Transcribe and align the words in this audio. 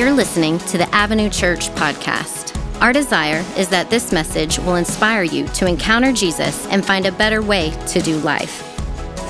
You're 0.00 0.12
listening 0.12 0.56
to 0.60 0.78
the 0.78 0.88
Avenue 0.94 1.28
Church 1.28 1.68
podcast. 1.72 2.58
Our 2.80 2.90
desire 2.90 3.44
is 3.58 3.68
that 3.68 3.90
this 3.90 4.12
message 4.12 4.58
will 4.60 4.76
inspire 4.76 5.24
you 5.24 5.46
to 5.48 5.66
encounter 5.66 6.10
Jesus 6.10 6.66
and 6.68 6.82
find 6.82 7.04
a 7.04 7.12
better 7.12 7.42
way 7.42 7.72
to 7.88 8.00
do 8.00 8.16
life. 8.20 8.62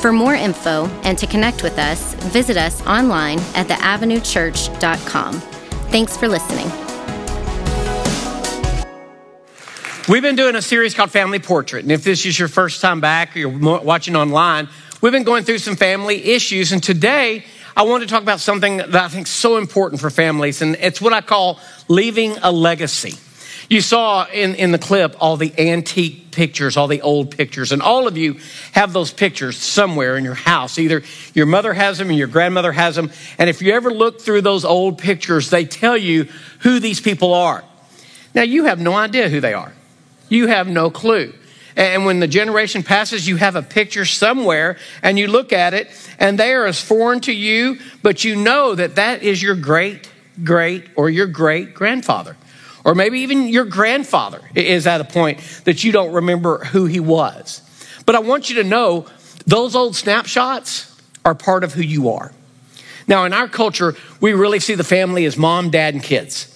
For 0.01 0.13
more 0.13 0.37
info 0.37 0.87
and 1.03 1.19
to 1.19 1.27
connect 1.27 1.65
with 1.65 1.77
us, 1.77 2.15
visit 2.15 2.57
us 2.57 2.87
online 2.87 3.41
at 3.57 3.67
theavenuechurch.com. 3.67 5.41
Thanks 5.91 6.17
for 6.17 6.29
listening. 6.29 6.71
We've 10.09 10.23
been 10.23 10.37
doing 10.37 10.55
a 10.55 10.63
series 10.63 10.95
called 10.95 11.11
Family 11.11 11.41
Portrait. 11.41 11.83
And 11.83 11.91
if 11.91 12.05
this 12.05 12.25
is 12.25 12.39
your 12.39 12.47
first 12.47 12.81
time 12.81 13.01
back 13.01 13.35
or 13.35 13.41
you're 13.41 13.81
watching 13.81 14.15
online, 14.15 14.69
we've 15.01 15.11
been 15.11 15.25
going 15.25 15.43
through 15.43 15.59
some 15.59 15.75
family 15.75 16.27
issues. 16.27 16.71
And 16.71 16.81
today, 16.81 17.45
I 17.81 17.85
want 17.85 18.03
to 18.03 18.07
talk 18.07 18.21
about 18.21 18.41
something 18.41 18.77
that 18.77 18.95
I 18.95 19.09
think 19.09 19.27
is 19.27 19.33
so 19.33 19.57
important 19.57 20.03
for 20.03 20.11
families, 20.11 20.61
and 20.61 20.77
it's 20.81 21.01
what 21.01 21.15
I 21.15 21.23
call 21.23 21.59
leaving 21.89 22.37
a 22.43 22.53
legacy. 22.53 23.15
You 23.71 23.81
saw 23.81 24.27
in, 24.27 24.55
in 24.57 24.71
the 24.71 24.79
clip 24.79 25.17
all 25.19 25.39
the 25.39 25.51
antique 25.59 26.31
pictures, 26.31 26.77
all 26.77 26.89
the 26.89 27.01
old 27.01 27.35
pictures, 27.35 27.73
and 27.73 27.81
all 27.81 28.07
of 28.07 28.19
you 28.19 28.39
have 28.73 28.93
those 28.93 29.15
pictures 29.15 29.57
somewhere 29.57 30.19
in 30.19 30.25
your 30.25 30.35
house. 30.35 30.79
Either 30.79 31.03
your 31.33 31.47
mother 31.47 31.73
has 31.73 31.97
them 31.97 32.11
and 32.11 32.19
your 32.19 32.29
grandmother 32.29 32.73
has 32.73 32.97
them. 32.97 33.11
And 33.39 33.49
if 33.49 33.63
you 33.63 33.73
ever 33.73 33.91
look 33.91 34.21
through 34.21 34.43
those 34.43 34.67
old 34.67 34.99
pictures, 34.99 35.49
they 35.49 35.65
tell 35.65 35.97
you 35.97 36.29
who 36.59 36.81
these 36.81 37.01
people 37.01 37.33
are. 37.33 37.65
Now, 38.35 38.43
you 38.43 38.65
have 38.67 38.79
no 38.79 38.93
idea 38.93 39.31
who 39.31 39.41
they 39.41 39.55
are, 39.55 39.73
you 40.29 40.49
have 40.49 40.69
no 40.69 40.91
clue. 40.91 41.33
And 41.81 42.05
when 42.05 42.21
the 42.21 42.29
generation 42.29 42.83
passes, 42.83 43.27
you 43.27 43.37
have 43.37 43.57
a 43.57 43.63
picture 43.63 44.05
somewhere 44.05 44.77
and 45.03 45.19
you 45.19 45.29
look 45.29 45.51
at 45.51 45.73
it 45.73 45.89
and 46.19 46.39
they 46.39 46.53
are 46.53 46.67
as 46.67 46.79
foreign 46.79 47.21
to 47.21 47.33
you, 47.33 47.79
but 48.03 48.23
you 48.23 48.37
know 48.37 48.75
that 48.75 48.97
that 48.97 49.23
is 49.23 49.43
your 49.43 49.55
great, 49.55 50.11
great, 50.45 50.85
or 50.95 51.09
your 51.09 51.27
great 51.27 51.73
grandfather. 51.73 52.37
Or 52.85 52.95
maybe 52.95 53.21
even 53.21 53.49
your 53.49 53.65
grandfather 53.65 54.43
is 54.55 54.87
at 54.87 55.01
a 55.01 55.05
point 55.05 55.41
that 55.65 55.83
you 55.83 55.91
don't 55.91 56.13
remember 56.13 56.67
who 56.67 56.85
he 56.85 57.01
was. 57.01 57.63
But 58.05 58.15
I 58.15 58.19
want 58.19 58.51
you 58.51 58.57
to 58.57 58.65
know 58.65 59.07
those 59.47 59.75
old 59.75 59.97
snapshots 59.97 61.01
are 61.25 61.35
part 61.35 61.65
of 61.65 61.73
who 61.73 61.83
you 61.83 62.11
are. 62.11 62.31
Now, 63.09 63.25
in 63.25 63.33
our 63.33 63.49
culture, 63.49 63.97
we 64.21 64.35
really 64.35 64.61
see 64.61 64.75
the 64.75 64.85
family 64.85 65.25
as 65.25 65.39
mom, 65.39 65.71
dad, 65.71 65.95
and 65.95 66.03
kids. 66.03 66.47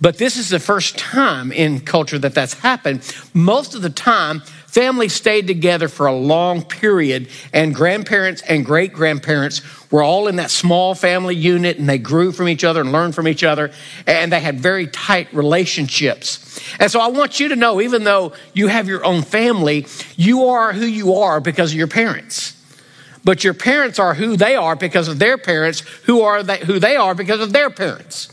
But 0.00 0.18
this 0.18 0.36
is 0.36 0.50
the 0.50 0.60
first 0.60 0.98
time 0.98 1.50
in 1.50 1.80
culture 1.80 2.18
that 2.18 2.34
that's 2.34 2.54
happened. 2.54 3.00
Most 3.32 3.74
of 3.74 3.80
the 3.80 3.90
time, 3.90 4.42
families 4.76 5.14
stayed 5.14 5.46
together 5.46 5.88
for 5.88 6.04
a 6.04 6.14
long 6.14 6.62
period, 6.62 7.30
and 7.50 7.74
grandparents 7.74 8.42
and 8.42 8.62
great 8.62 8.92
grandparents 8.92 9.62
were 9.90 10.02
all 10.02 10.28
in 10.28 10.36
that 10.36 10.50
small 10.50 10.94
family 10.94 11.34
unit, 11.34 11.78
and 11.78 11.88
they 11.88 11.96
grew 11.96 12.30
from 12.30 12.46
each 12.46 12.62
other 12.62 12.82
and 12.82 12.92
learned 12.92 13.14
from 13.14 13.26
each 13.26 13.42
other, 13.42 13.70
and 14.06 14.30
they 14.30 14.38
had 14.38 14.60
very 14.60 14.86
tight 14.86 15.32
relationships. 15.32 16.60
And 16.78 16.90
so 16.90 17.00
I 17.00 17.06
want 17.06 17.40
you 17.40 17.48
to 17.48 17.56
know, 17.56 17.80
even 17.80 18.04
though 18.04 18.34
you 18.52 18.66
have 18.66 18.86
your 18.86 19.02
own 19.02 19.22
family, 19.22 19.86
you 20.14 20.44
are 20.48 20.74
who 20.74 20.84
you 20.84 21.14
are 21.14 21.40
because 21.40 21.72
of 21.72 21.78
your 21.78 21.88
parents. 21.88 22.52
But 23.24 23.44
your 23.44 23.54
parents 23.54 23.98
are 23.98 24.12
who 24.12 24.36
they 24.36 24.56
are 24.56 24.76
because 24.76 25.08
of 25.08 25.18
their 25.18 25.38
parents, 25.38 25.80
who 26.04 26.20
are 26.20 26.42
they, 26.42 26.58
who 26.58 26.78
they 26.78 26.96
are 26.96 27.14
because 27.14 27.40
of 27.40 27.54
their 27.54 27.70
parents. 27.70 28.28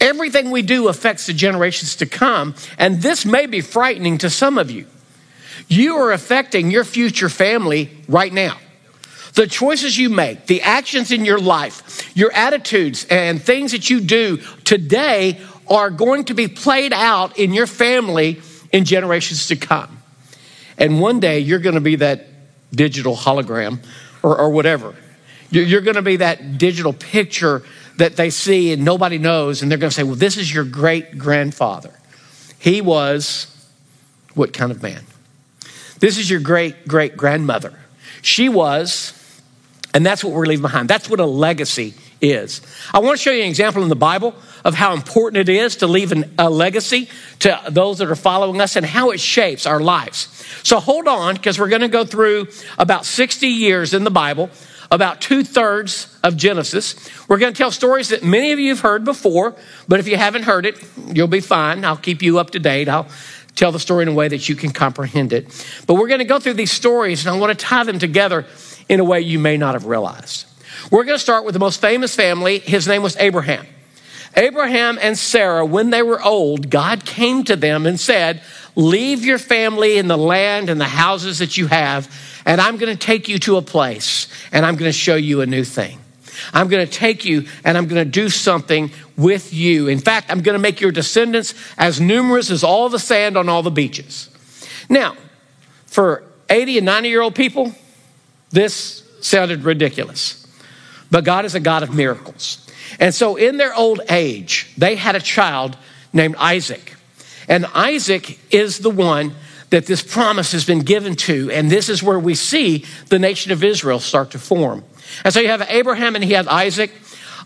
Everything 0.00 0.50
we 0.50 0.62
do 0.62 0.88
affects 0.88 1.26
the 1.26 1.34
generations 1.34 1.94
to 1.94 2.06
come, 2.06 2.56
and 2.78 3.00
this 3.00 3.24
may 3.24 3.46
be 3.46 3.60
frightening 3.60 4.18
to 4.18 4.28
some 4.28 4.58
of 4.58 4.72
you. 4.72 4.86
You 5.68 5.96
are 5.96 6.12
affecting 6.12 6.70
your 6.70 6.84
future 6.84 7.28
family 7.28 7.90
right 8.08 8.32
now. 8.32 8.58
The 9.34 9.46
choices 9.46 9.96
you 9.96 10.08
make, 10.08 10.46
the 10.46 10.62
actions 10.62 11.12
in 11.12 11.24
your 11.24 11.38
life, 11.38 12.10
your 12.16 12.32
attitudes, 12.32 13.06
and 13.10 13.40
things 13.40 13.72
that 13.72 13.88
you 13.88 14.00
do 14.00 14.38
today 14.64 15.40
are 15.68 15.90
going 15.90 16.24
to 16.24 16.34
be 16.34 16.48
played 16.48 16.92
out 16.92 17.38
in 17.38 17.52
your 17.52 17.66
family 17.66 18.40
in 18.72 18.84
generations 18.84 19.46
to 19.48 19.56
come. 19.56 19.98
And 20.78 21.00
one 21.00 21.20
day 21.20 21.40
you're 21.40 21.58
going 21.58 21.74
to 21.74 21.80
be 21.80 21.96
that 21.96 22.26
digital 22.72 23.14
hologram 23.14 23.84
or, 24.22 24.38
or 24.38 24.50
whatever. 24.50 24.94
You're, 25.50 25.64
you're 25.64 25.80
going 25.82 25.96
to 25.96 26.02
be 26.02 26.16
that 26.16 26.58
digital 26.58 26.92
picture 26.92 27.62
that 27.96 28.16
they 28.16 28.30
see 28.30 28.72
and 28.72 28.84
nobody 28.84 29.18
knows, 29.18 29.60
and 29.60 29.70
they're 29.70 29.78
going 29.78 29.90
to 29.90 29.94
say, 29.94 30.02
Well, 30.04 30.14
this 30.14 30.36
is 30.36 30.52
your 30.52 30.64
great 30.64 31.18
grandfather. 31.18 31.92
He 32.58 32.80
was 32.80 33.54
what 34.34 34.52
kind 34.52 34.70
of 34.70 34.82
man? 34.82 35.04
This 36.00 36.18
is 36.18 36.30
your 36.30 36.40
great 36.40 36.86
great 36.86 37.16
grandmother. 37.16 37.72
She 38.22 38.48
was, 38.48 39.12
and 39.94 40.04
that's 40.04 40.24
what 40.24 40.32
we're 40.32 40.46
leaving 40.46 40.62
behind. 40.62 40.88
That's 40.88 41.08
what 41.08 41.20
a 41.20 41.26
legacy 41.26 41.94
is. 42.20 42.60
I 42.92 42.98
want 42.98 43.16
to 43.16 43.22
show 43.22 43.30
you 43.30 43.42
an 43.42 43.48
example 43.48 43.82
in 43.82 43.88
the 43.88 43.96
Bible 43.96 44.34
of 44.64 44.74
how 44.74 44.92
important 44.92 45.48
it 45.48 45.48
is 45.48 45.76
to 45.76 45.86
leave 45.86 46.10
an, 46.10 46.34
a 46.38 46.50
legacy 46.50 47.08
to 47.40 47.60
those 47.68 47.98
that 47.98 48.10
are 48.10 48.16
following 48.16 48.60
us 48.60 48.76
and 48.76 48.84
how 48.84 49.10
it 49.10 49.20
shapes 49.20 49.66
our 49.66 49.80
lives. 49.80 50.28
So 50.64 50.80
hold 50.80 51.06
on, 51.06 51.34
because 51.34 51.58
we're 51.58 51.68
going 51.68 51.82
to 51.82 51.88
go 51.88 52.04
through 52.04 52.48
about 52.76 53.04
60 53.04 53.46
years 53.46 53.94
in 53.94 54.04
the 54.04 54.10
Bible 54.10 54.50
about 54.90 55.20
two 55.20 55.44
thirds 55.44 56.18
of 56.22 56.36
Genesis. 56.36 56.94
We're 57.28 57.38
going 57.38 57.52
to 57.52 57.58
tell 57.58 57.70
stories 57.70 58.08
that 58.08 58.24
many 58.24 58.52
of 58.52 58.58
you 58.58 58.70
have 58.70 58.80
heard 58.80 59.04
before, 59.04 59.54
but 59.86 60.00
if 60.00 60.08
you 60.08 60.16
haven't 60.16 60.44
heard 60.44 60.64
it, 60.66 60.82
you'll 61.12 61.28
be 61.28 61.40
fine. 61.40 61.84
I'll 61.84 61.96
keep 61.96 62.22
you 62.22 62.38
up 62.38 62.50
to 62.50 62.58
date. 62.58 62.88
I'll 62.88 63.06
tell 63.58 63.72
the 63.72 63.80
story 63.80 64.02
in 64.02 64.08
a 64.08 64.12
way 64.12 64.28
that 64.28 64.48
you 64.48 64.54
can 64.54 64.70
comprehend 64.70 65.32
it. 65.32 65.46
But 65.86 65.94
we're 65.94 66.08
going 66.08 66.20
to 66.20 66.24
go 66.24 66.38
through 66.38 66.54
these 66.54 66.72
stories, 66.72 67.26
and 67.26 67.34
I 67.34 67.38
want 67.38 67.58
to 67.58 67.64
tie 67.64 67.84
them 67.84 67.98
together 67.98 68.46
in 68.88 69.00
a 69.00 69.04
way 69.04 69.20
you 69.20 69.38
may 69.38 69.56
not 69.56 69.74
have 69.74 69.84
realized. 69.84 70.46
We're 70.90 71.04
going 71.04 71.16
to 71.16 71.22
start 71.22 71.44
with 71.44 71.54
the 71.54 71.58
most 71.58 71.80
famous 71.80 72.14
family. 72.14 72.60
His 72.60 72.86
name 72.86 73.02
was 73.02 73.16
Abraham. 73.16 73.66
Abraham 74.36 74.98
and 75.00 75.18
Sarah, 75.18 75.66
when 75.66 75.90
they 75.90 76.02
were 76.02 76.22
old, 76.22 76.70
God 76.70 77.04
came 77.04 77.44
to 77.44 77.56
them 77.56 77.86
and 77.86 77.98
said, 77.98 78.42
Leave 78.76 79.24
your 79.24 79.38
family 79.38 79.98
and 79.98 80.08
the 80.08 80.16
land 80.16 80.70
and 80.70 80.80
the 80.80 80.84
houses 80.84 81.40
that 81.40 81.56
you 81.56 81.66
have, 81.66 82.08
and 82.46 82.60
I'm 82.60 82.76
going 82.76 82.96
to 82.96 83.06
take 83.06 83.28
you 83.28 83.38
to 83.40 83.56
a 83.56 83.62
place 83.62 84.28
and 84.52 84.64
I'm 84.64 84.76
going 84.76 84.88
to 84.88 84.96
show 84.96 85.16
you 85.16 85.40
a 85.40 85.46
new 85.46 85.64
thing. 85.64 85.98
I'm 86.52 86.68
going 86.68 86.86
to 86.86 86.92
take 86.92 87.24
you 87.24 87.46
and 87.64 87.76
I'm 87.76 87.86
going 87.86 88.04
to 88.04 88.10
do 88.10 88.28
something 88.28 88.90
with 89.16 89.52
you. 89.52 89.88
In 89.88 89.98
fact, 89.98 90.30
I'm 90.30 90.40
going 90.40 90.54
to 90.54 90.62
make 90.62 90.80
your 90.80 90.92
descendants 90.92 91.54
as 91.76 92.00
numerous 92.00 92.50
as 92.50 92.64
all 92.64 92.88
the 92.88 92.98
sand 92.98 93.36
on 93.36 93.48
all 93.48 93.62
the 93.62 93.70
beaches. 93.70 94.30
Now, 94.88 95.16
for 95.86 96.24
80 96.48 96.78
and 96.78 96.86
90 96.86 97.08
year 97.08 97.22
old 97.22 97.34
people, 97.34 97.72
this 98.50 99.02
sounded 99.20 99.64
ridiculous. 99.64 100.46
But 101.10 101.24
God 101.24 101.44
is 101.44 101.54
a 101.54 101.60
God 101.60 101.82
of 101.82 101.94
miracles. 101.94 102.66
And 103.00 103.14
so, 103.14 103.36
in 103.36 103.56
their 103.56 103.74
old 103.74 104.00
age, 104.08 104.72
they 104.76 104.96
had 104.96 105.14
a 105.14 105.20
child 105.20 105.76
named 106.12 106.36
Isaac. 106.36 106.94
And 107.48 107.66
Isaac 107.66 108.38
is 108.50 108.78
the 108.78 108.90
one 108.90 109.34
that 109.70 109.86
this 109.86 110.02
promise 110.02 110.52
has 110.52 110.64
been 110.64 110.80
given 110.80 111.14
to. 111.14 111.50
And 111.50 111.70
this 111.70 111.88
is 111.88 112.02
where 112.02 112.18
we 112.18 112.34
see 112.34 112.84
the 113.08 113.18
nation 113.18 113.52
of 113.52 113.62
Israel 113.62 114.00
start 114.00 114.30
to 114.32 114.38
form. 114.38 114.84
And 115.24 115.32
so 115.32 115.40
you 115.40 115.48
have 115.48 115.66
Abraham 115.68 116.14
and 116.14 116.24
he 116.24 116.32
had 116.32 116.46
Isaac. 116.48 116.92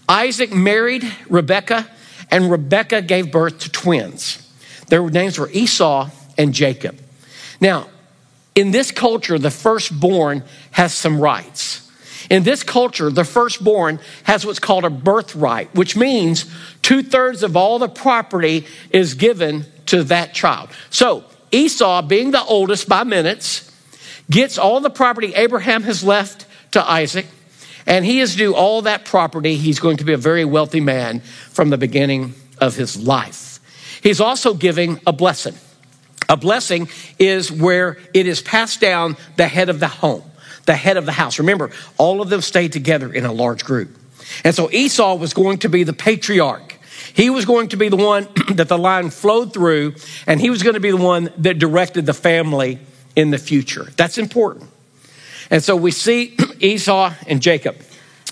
Isaac 0.09 0.53
married 0.53 1.05
Rebekah, 1.29 1.89
and 2.31 2.51
Rebekah 2.51 3.03
gave 3.03 3.31
birth 3.31 3.61
to 3.61 3.71
twins. 3.71 4.39
Their 4.89 5.09
names 5.09 5.39
were 5.39 5.51
Esau 5.51 6.11
and 6.37 6.53
Jacob. 6.53 6.99
Now, 7.61 7.89
in 8.55 8.71
this 8.71 8.91
culture, 8.91 9.39
the 9.39 9.51
firstborn 9.51 10.43
has 10.73 10.93
some 10.93 11.21
rights. 11.21 11.91
In 12.31 12.43
this 12.43 12.63
culture, 12.63 13.11
the 13.11 13.25
firstborn 13.25 14.01
has 14.25 14.45
what's 14.47 14.59
called 14.59 14.85
a 14.85 14.91
birthright, 14.91 15.75
which 15.75 15.97
means 15.97 16.51
two 16.83 17.03
thirds 17.03 17.43
of 17.43 17.57
all 17.57 17.79
the 17.79 17.89
property 17.89 18.67
is 18.91 19.15
given 19.15 19.67
to 19.87 20.05
that 20.05 20.35
child. 20.35 20.71
So 20.91 21.25
Esau, 21.51 22.03
being 22.03 22.31
the 22.31 22.43
oldest 22.43 22.89
by 22.89 23.05
minutes, 23.05 23.71
gets 24.31 24.59
all 24.59 24.81
the 24.81 24.91
property 24.91 25.35
Abraham 25.35 25.83
has 25.83 26.03
left 26.03 26.47
to 26.73 26.91
Isaac, 26.91 27.27
and 27.87 28.05
he 28.05 28.21
is 28.21 28.37
due 28.37 28.55
all 28.55 28.83
that 28.83 29.05
property. 29.05 29.57
He's 29.57 29.81
going 29.81 29.99
to 29.99 30.05
be 30.05 30.13
a 30.13 30.19
very 30.19 30.45
wealthy 30.45 30.81
man 30.81 31.21
from 31.21 31.71
the 31.71 31.79
beginning 31.79 32.35
of 32.59 32.77
his 32.77 32.97
life. 32.97 33.61
He's 34.03 34.21
also 34.21 34.55
giving 34.55 35.01
a 35.07 35.13
blessing. 35.13 35.55
A 36.29 36.37
blessing 36.37 36.89
is 37.19 37.51
where 37.51 37.99
it 38.15 38.27
is 38.27 38.41
passed 38.41 38.81
down 38.81 39.17
the 39.37 39.49
head 39.49 39.69
of 39.69 39.81
the 39.81 39.89
home, 39.89 40.23
the 40.67 40.75
head 40.75 40.97
of 40.97 41.07
the 41.07 41.13
house. 41.13 41.39
Remember, 41.39 41.71
all 41.99 42.23
of 42.23 42.31
them 42.31 42.41
stayed 42.41 42.73
together 42.73 43.13
in 43.13 43.25
a 43.25 43.33
large 43.33 43.65
group. 43.65 43.91
And 44.45 44.55
so 44.55 44.71
Esau 44.71 45.17
was 45.17 45.35
going 45.35 45.59
to 45.59 45.69
be 45.69 45.85
the 45.85 45.93
patriarch. 45.93 46.79
He 47.15 47.31
was 47.31 47.45
going 47.45 47.69
to 47.69 47.77
be 47.77 47.89
the 47.89 47.97
one 47.97 48.29
that 48.55 48.69
the 48.69 48.79
line 48.79 49.11
flowed 49.11 49.53
through, 49.53 49.95
and 50.27 50.41
he 50.41 50.51
was 50.51 50.63
going 50.63 50.75
to 50.75 50.81
be 50.81 50.91
the 50.91 50.97
one 50.97 51.31
that 51.39 51.59
directed 51.59 52.07
the 52.07 52.15
family 52.15 52.79
in 53.15 53.31
the 53.31 53.39
future. 53.39 53.89
That's 53.97 54.19
important. 54.19 54.71
And 55.53 55.63
so 55.63 55.77
we 55.77 55.93
see 55.93 56.37
Esau 56.61 57.15
and 57.29 57.41
Jacob. 57.41 57.77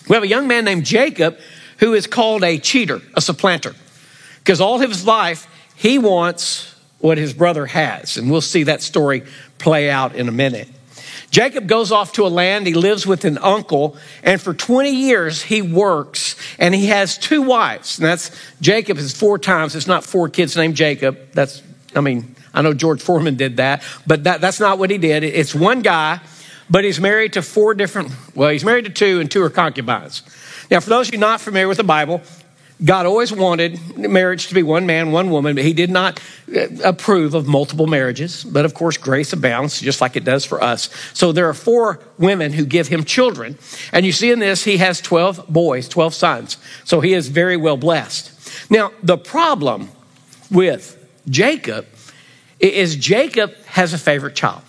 We 0.08 0.14
have 0.14 0.24
a 0.24 0.28
young 0.28 0.48
man 0.48 0.64
named 0.64 0.84
Jacob 0.84 1.38
who 1.78 1.94
is 1.94 2.08
called 2.08 2.42
a 2.42 2.58
cheater, 2.58 3.00
a 3.14 3.20
supplanter, 3.20 3.74
because 4.38 4.60
all 4.60 4.78
his 4.78 5.06
life 5.06 5.46
he 5.76 5.98
wants 5.98 6.74
what 6.98 7.18
his 7.18 7.32
brother 7.32 7.66
has. 7.66 8.16
And 8.16 8.30
we'll 8.30 8.40
see 8.40 8.64
that 8.64 8.82
story 8.82 9.22
play 9.58 9.88
out 9.88 10.14
in 10.14 10.28
a 10.28 10.32
minute. 10.32 10.68
Jacob 11.30 11.68
goes 11.68 11.92
off 11.92 12.12
to 12.14 12.26
a 12.26 12.28
land, 12.28 12.66
he 12.66 12.74
lives 12.74 13.06
with 13.06 13.24
an 13.24 13.38
uncle, 13.38 13.96
and 14.22 14.40
for 14.40 14.52
20 14.52 14.90
years 14.90 15.42
he 15.42 15.62
works, 15.62 16.34
and 16.58 16.74
he 16.74 16.86
has 16.86 17.16
two 17.16 17.42
wives. 17.42 17.98
And 17.98 18.06
that's 18.06 18.30
Jacob 18.60 18.98
is 18.98 19.14
four 19.14 19.38
times. 19.38 19.76
It's 19.76 19.86
not 19.86 20.04
four 20.04 20.28
kids 20.28 20.56
named 20.56 20.74
Jacob. 20.74 21.18
That's, 21.32 21.62
I 21.94 22.00
mean, 22.00 22.34
I 22.52 22.62
know 22.62 22.74
George 22.74 23.00
Foreman 23.00 23.36
did 23.36 23.58
that, 23.58 23.82
but 24.06 24.24
that, 24.24 24.40
that's 24.40 24.58
not 24.58 24.78
what 24.78 24.90
he 24.90 24.98
did. 24.98 25.22
It's 25.22 25.54
one 25.54 25.82
guy, 25.82 26.20
but 26.70 26.84
he's 26.84 27.00
married 27.00 27.32
to 27.34 27.42
four 27.42 27.74
different, 27.74 28.12
well, 28.34 28.50
he's 28.50 28.64
married 28.64 28.84
to 28.84 28.90
two, 28.90 29.20
and 29.20 29.30
two 29.30 29.42
are 29.42 29.50
concubines. 29.50 30.22
Now, 30.70 30.80
for 30.80 30.90
those 30.90 31.08
of 31.08 31.14
you 31.14 31.20
not 31.20 31.40
familiar 31.40 31.66
with 31.66 31.78
the 31.78 31.84
Bible, 31.84 32.22
God 32.82 33.04
always 33.04 33.30
wanted 33.30 33.98
marriage 33.98 34.46
to 34.48 34.54
be 34.54 34.62
one 34.62 34.86
man, 34.86 35.12
one 35.12 35.30
woman, 35.30 35.54
but 35.54 35.64
he 35.64 35.74
did 35.74 35.90
not 35.90 36.18
uh, 36.54 36.66
approve 36.82 37.34
of 37.34 37.46
multiple 37.46 37.86
marriages. 37.86 38.42
But 38.42 38.64
of 38.64 38.72
course, 38.72 38.96
grace 38.96 39.32
abounds 39.34 39.80
just 39.80 40.00
like 40.00 40.16
it 40.16 40.24
does 40.24 40.46
for 40.46 40.62
us. 40.62 40.88
So 41.12 41.32
there 41.32 41.48
are 41.48 41.54
four 41.54 42.00
women 42.18 42.52
who 42.52 42.64
give 42.64 42.88
him 42.88 43.04
children. 43.04 43.58
And 43.92 44.06
you 44.06 44.12
see 44.12 44.30
in 44.30 44.38
this, 44.38 44.64
he 44.64 44.78
has 44.78 45.00
12 45.02 45.48
boys, 45.48 45.88
12 45.88 46.14
sons. 46.14 46.56
So 46.84 47.00
he 47.00 47.12
is 47.12 47.28
very 47.28 47.56
well 47.56 47.76
blessed. 47.76 48.70
Now, 48.70 48.92
the 49.02 49.18
problem 49.18 49.90
with 50.50 50.96
Jacob 51.28 51.86
is 52.60 52.96
Jacob 52.96 53.54
has 53.66 53.92
a 53.92 53.98
favorite 53.98 54.34
child. 54.34 54.62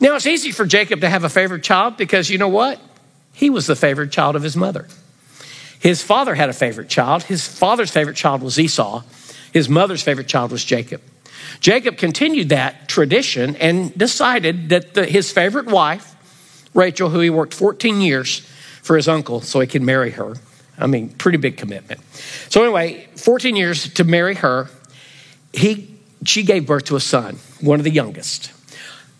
Now, 0.00 0.16
it's 0.16 0.26
easy 0.26 0.50
for 0.50 0.66
Jacob 0.66 1.00
to 1.00 1.08
have 1.08 1.24
a 1.24 1.28
favorite 1.28 1.62
child 1.62 1.96
because 1.96 2.30
you 2.30 2.38
know 2.38 2.48
what? 2.48 2.80
He 3.32 3.50
was 3.50 3.66
the 3.66 3.76
favorite 3.76 4.12
child 4.12 4.36
of 4.36 4.42
his 4.42 4.56
mother. 4.56 4.86
His 5.80 6.02
father 6.02 6.34
had 6.34 6.48
a 6.48 6.54
favorite 6.54 6.88
child. 6.88 7.24
His 7.24 7.46
father's 7.46 7.90
favorite 7.90 8.16
child 8.16 8.42
was 8.42 8.58
Esau. 8.58 9.02
His 9.52 9.68
mother's 9.68 10.02
favorite 10.02 10.28
child 10.28 10.50
was 10.50 10.64
Jacob. 10.64 11.02
Jacob 11.60 11.96
continued 11.98 12.48
that 12.50 12.88
tradition 12.88 13.56
and 13.56 13.96
decided 13.96 14.70
that 14.70 14.94
the, 14.94 15.04
his 15.04 15.30
favorite 15.30 15.66
wife, 15.66 16.14
Rachel, 16.74 17.10
who 17.10 17.20
he 17.20 17.30
worked 17.30 17.54
14 17.54 18.00
years 18.00 18.40
for 18.82 18.96
his 18.96 19.08
uncle 19.08 19.40
so 19.40 19.60
he 19.60 19.66
could 19.66 19.82
marry 19.82 20.10
her. 20.12 20.34
I 20.78 20.86
mean, 20.86 21.10
pretty 21.10 21.38
big 21.38 21.56
commitment. 21.56 22.00
So, 22.48 22.62
anyway, 22.62 23.06
14 23.16 23.54
years 23.54 23.92
to 23.94 24.04
marry 24.04 24.34
her, 24.36 24.68
he, 25.52 25.94
she 26.24 26.42
gave 26.42 26.66
birth 26.66 26.84
to 26.86 26.96
a 26.96 27.00
son, 27.00 27.38
one 27.60 27.78
of 27.78 27.84
the 27.84 27.90
youngest. 27.90 28.52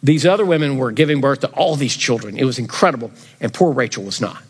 These 0.04 0.26
other 0.26 0.44
women 0.44 0.76
were 0.76 0.92
giving 0.92 1.22
birth 1.22 1.40
to 1.40 1.48
all 1.52 1.76
these 1.76 1.96
children. 1.96 2.36
It 2.36 2.44
was 2.44 2.58
incredible, 2.58 3.10
and 3.40 3.52
poor 3.54 3.72
Rachel 3.72 4.04
was 4.04 4.20
not. 4.20 4.42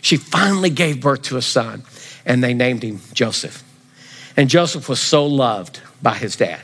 She 0.00 0.16
finally 0.16 0.70
gave 0.70 1.02
birth 1.02 1.22
to 1.24 1.36
a 1.36 1.42
son, 1.42 1.84
and 2.24 2.42
they 2.42 2.54
named 2.54 2.82
him 2.82 3.00
Joseph. 3.12 3.62
And 4.38 4.48
Joseph 4.48 4.88
was 4.88 5.00
so 5.00 5.26
loved 5.26 5.80
by 6.00 6.14
his 6.14 6.34
dad. 6.34 6.62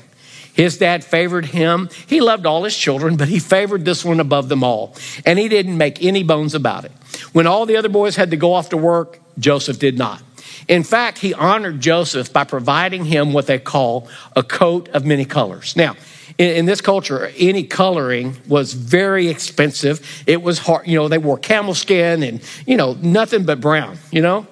His 0.55 0.79
dad 0.79 1.05
favored 1.05 1.45
him. 1.45 1.91
He 2.07 2.23
loved 2.23 2.47
all 2.47 2.65
his 2.65 2.77
children, 2.77 3.19
but 3.19 3.29
he 3.29 3.39
favored 3.39 3.85
this 3.85 4.03
one 4.03 4.19
above 4.19 4.49
them 4.49 4.65
all. 4.65 4.97
And 5.27 5.39
he 5.39 5.49
didn't 5.49 5.77
make 5.77 6.03
any 6.03 6.23
bones 6.23 6.55
about 6.55 6.87
it. 6.87 6.93
When 7.33 7.47
all 7.47 7.67
the 7.67 7.77
other 7.77 7.91
boys 7.91 8.17
had 8.17 8.31
to 8.31 8.39
go 8.39 8.55
off 8.55 8.71
to 8.71 8.79
work, 8.79 9.21
Joseph 9.39 9.79
did 9.79 9.99
not. 9.99 10.23
In 10.67 10.85
fact, 10.85 11.19
he 11.19 11.35
honored 11.35 11.81
Joseph 11.81 12.33
by 12.33 12.45
providing 12.45 13.05
him 13.05 13.35
what 13.35 13.47
they 13.47 13.59
call 13.59 14.09
a 14.35 14.43
coat 14.43 14.89
of 14.89 15.05
many 15.05 15.27
colors. 15.27 15.77
Now, 15.77 15.97
in, 16.39 16.57
in, 16.57 16.67
this 16.67 16.81
culture, 16.81 17.31
any 17.37 17.65
coloring 17.65 18.37
was 18.47 18.73
very 18.73 19.29
expensive. 19.29 20.25
It 20.27 20.41
was 20.41 20.59
hard, 20.59 20.87
you 20.87 20.97
know, 20.97 21.09
they 21.09 21.19
wore 21.19 21.39
camel 21.39 21.75
skin 21.75 22.23
and, 22.23 22.41
you 22.67 22.77
know, 22.77 22.95
nothing 22.95 23.45
but 23.45 23.61
brown, 23.61 23.99
you 24.11 24.23
know? 24.23 24.47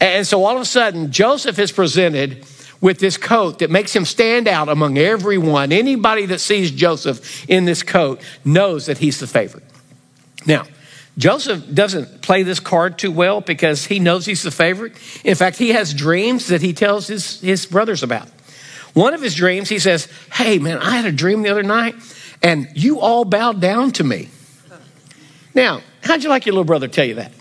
And 0.00 0.26
so 0.26 0.44
all 0.44 0.54
of 0.54 0.62
a 0.62 0.66
sudden, 0.66 1.10
Joseph 1.10 1.58
is 1.58 1.72
presented 1.72 2.46
with 2.80 2.98
this 2.98 3.16
coat 3.16 3.60
that 3.60 3.70
makes 3.70 3.94
him 3.94 4.04
stand 4.04 4.48
out 4.48 4.68
among 4.68 4.98
everyone. 4.98 5.72
Anybody 5.72 6.26
that 6.26 6.40
sees 6.40 6.70
Joseph 6.70 7.48
in 7.48 7.64
this 7.64 7.82
coat 7.82 8.20
knows 8.44 8.86
that 8.86 8.98
he's 8.98 9.20
the 9.20 9.26
favorite. 9.26 9.64
Now, 10.46 10.64
Joseph 11.18 11.72
doesn't 11.72 12.22
play 12.22 12.42
this 12.42 12.58
card 12.58 12.98
too 12.98 13.12
well 13.12 13.40
because 13.40 13.86
he 13.86 13.98
knows 13.98 14.26
he's 14.26 14.42
the 14.42 14.50
favorite. 14.50 14.94
In 15.24 15.34
fact, 15.34 15.58
he 15.58 15.70
has 15.70 15.92
dreams 15.92 16.48
that 16.48 16.62
he 16.62 16.72
tells 16.72 17.06
his, 17.06 17.40
his 17.40 17.66
brothers 17.66 18.02
about. 18.02 18.28
One 18.94 19.14
of 19.14 19.22
his 19.22 19.34
dreams, 19.34 19.68
he 19.68 19.78
says, 19.78 20.08
Hey, 20.32 20.58
man, 20.58 20.78
I 20.78 20.96
had 20.96 21.06
a 21.06 21.12
dream 21.12 21.42
the 21.42 21.48
other 21.50 21.62
night 21.62 21.94
and 22.42 22.68
you 22.74 23.00
all 23.00 23.24
bowed 23.24 23.60
down 23.60 23.92
to 23.92 24.04
me. 24.04 24.28
Now, 25.54 25.80
how'd 26.02 26.22
you 26.22 26.28
like 26.28 26.46
your 26.46 26.54
little 26.54 26.64
brother 26.64 26.88
tell 26.88 27.04
you 27.04 27.14
that? 27.14 27.32